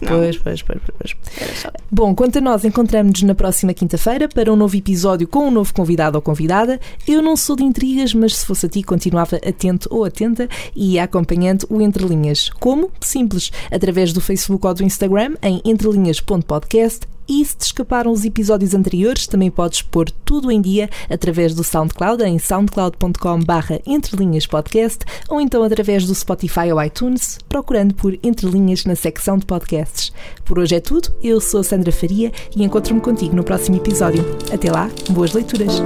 [0.00, 0.08] Não.
[0.08, 1.66] Pois, pois, pois, pois.
[1.90, 5.74] Bom, quanto a nós, encontramos-nos na próxima quinta-feira para um novo episódio com um novo
[5.74, 6.80] convidado ou convidada.
[7.06, 10.98] Eu não sou de intrigas, mas se fosse a ti, continuava atento ou atenta e
[10.98, 12.50] acompanhando o Entre Linhas.
[12.60, 12.90] Como?
[13.00, 18.74] Simples, através do Facebook ou do Instagram em entrelinhas.podcast e se te escaparam os episódios
[18.74, 23.80] anteriores, também podes pôr tudo em dia através do SoundCloud em soundcloud.com/barra
[24.48, 30.12] podcast ou então através do Spotify ou iTunes, procurando por Entrelinhas na secção de podcasts.
[30.44, 31.12] Por hoje é tudo.
[31.22, 34.24] Eu sou a Sandra Faria e encontro-me contigo no próximo episódio.
[34.52, 35.82] Até lá, boas leituras.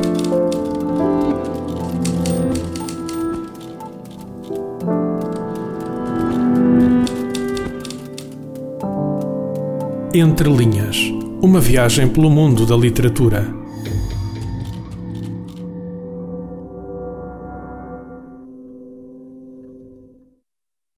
[10.12, 13.59] Entre linhas uma viagem pelo mundo da literatura.